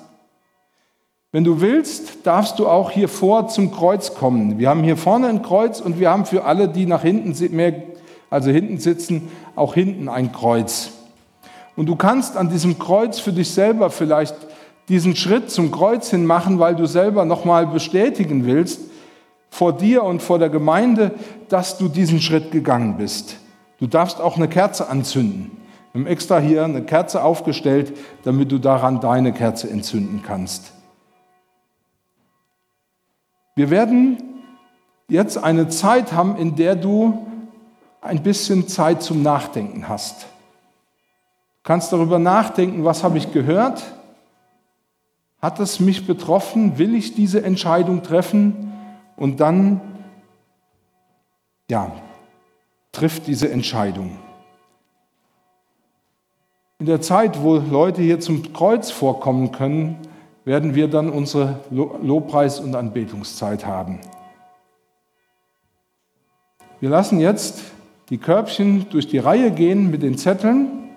Wenn 1.34 1.43
du 1.43 1.62
willst, 1.62 2.25
darfst 2.25 2.60
du 2.60 2.67
auch 2.67 2.91
hier 2.91 3.07
vor 3.07 3.47
zum 3.47 3.71
Kreuz 3.71 4.15
kommen. 4.15 4.60
Wir 4.60 4.69
haben 4.69 4.84
hier 4.84 4.97
vorne 4.97 5.27
ein 5.27 5.41
Kreuz 5.41 5.79
und 5.79 5.99
wir 5.99 6.10
haben 6.10 6.25
für 6.25 6.43
alle, 6.43 6.67
die 6.67 6.86
nach 6.86 7.03
hinten 7.03 7.55
mehr, 7.55 7.73
also 8.29 8.51
hinten 8.51 8.77
sitzen, 8.77 9.29
auch 9.55 9.73
hinten 9.73 10.10
ein 10.10 10.34
Kreuz. 10.34 10.91
Und 11.77 11.86
du 11.86 11.95
kannst 11.95 12.36
an 12.36 12.49
diesem 12.49 12.79
Kreuz 12.79 13.19
für 13.19 13.31
dich 13.31 13.49
selber 13.51 13.89
vielleicht 13.89 14.36
diesen 14.89 15.15
Schritt 15.15 15.49
zum 15.49 15.71
Kreuz 15.71 16.10
hin 16.10 16.25
machen, 16.25 16.60
weil 16.60 16.75
du 16.75 16.86
selber 16.86 17.23
nochmal 17.23 17.65
bestätigen 17.65 18.45
willst, 18.45 18.81
vor 19.49 19.71
dir 19.73 20.03
und 20.03 20.21
vor 20.21 20.38
der 20.38 20.49
Gemeinde, 20.49 21.12
dass 21.47 21.77
du 21.77 21.88
diesen 21.88 22.19
Schritt 22.19 22.51
gegangen 22.51 22.97
bist. 22.97 23.38
Du 23.79 23.88
darfst 23.88 24.19
auch 24.19 24.36
eine 24.36 24.49
Kerze 24.49 24.89
anzünden. 24.89 25.61
Wir 25.91 26.01
haben 26.01 26.08
extra 26.08 26.39
hier 26.39 26.63
eine 26.63 26.84
Kerze 26.84 27.23
aufgestellt, 27.23 27.97
damit 28.23 28.51
du 28.51 28.60
daran 28.60 29.01
deine 29.01 29.34
Kerze 29.34 29.69
entzünden 29.69 30.23
kannst. 30.25 30.71
Wir 33.56 33.69
werden 33.69 34.17
jetzt 35.10 35.38
eine 35.38 35.67
Zeit 35.67 36.13
haben, 36.13 36.38
in 36.38 36.56
der 36.56 36.75
du 36.75 37.27
ein 37.99 38.23
bisschen 38.23 38.67
Zeit 38.67 39.04
zum 39.04 39.21
Nachdenken 39.21 39.89
hast. 39.89 40.21
Du 40.21 40.27
kannst 41.63 41.91
darüber 41.91 42.17
nachdenken, 42.17 42.86
was 42.86 43.04
habe 43.04 43.17
ich 43.17 43.34
gehört, 43.34 43.84
hat 45.41 45.60
es 45.60 45.80
mich 45.80 46.08
betroffen? 46.08 46.77
Will 46.77 46.95
ich 46.95 47.13
diese 47.13 47.43
Entscheidung 47.43 48.04
treffen? 48.04 48.71
Und 49.17 49.39
dann, 49.39 49.82
ja, 51.69 51.91
trifft 52.91 53.27
diese 53.27 53.51
Entscheidung. 53.51 54.17
In 56.82 56.88
der 56.88 57.00
Zeit, 57.00 57.44
wo 57.44 57.58
Leute 57.58 58.02
hier 58.02 58.20
zum 58.20 58.54
Kreuz 58.54 58.89
vorkommen 58.89 59.52
können, 59.52 60.00
werden 60.46 60.74
wir 60.74 60.88
dann 60.88 61.12
unsere 61.12 61.60
Lobpreis- 61.70 62.60
und 62.60 62.74
Anbetungszeit 62.74 63.67
haben. 63.67 64.00
Wir 66.80 66.89
lassen 66.89 67.20
jetzt 67.20 67.62
die 68.10 68.17
Körbchen 68.17 68.89
durch 68.89 69.08
die 69.08 69.20
Reihe 69.20 69.52
gehen 69.52 69.91
mit 69.91 70.02
den 70.02 70.17
Zetteln 70.17 70.89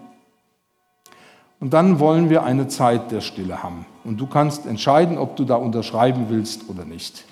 und 1.60 1.74
dann 1.74 1.98
wollen 1.98 2.30
wir 2.30 2.44
eine 2.44 2.66
Zeit 2.68 3.10
der 3.10 3.20
Stille 3.20 3.62
haben. 3.62 3.84
Und 4.04 4.18
du 4.18 4.26
kannst 4.26 4.64
entscheiden, 4.64 5.18
ob 5.18 5.36
du 5.36 5.44
da 5.44 5.56
unterschreiben 5.56 6.30
willst 6.30 6.70
oder 6.70 6.86
nicht. 6.86 7.26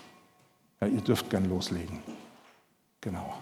Ja, 0.83 0.89
ihr 0.89 1.01
dürft 1.01 1.31
gern 1.31 1.49
loslegen. 1.49 2.01
Genau. 3.01 3.33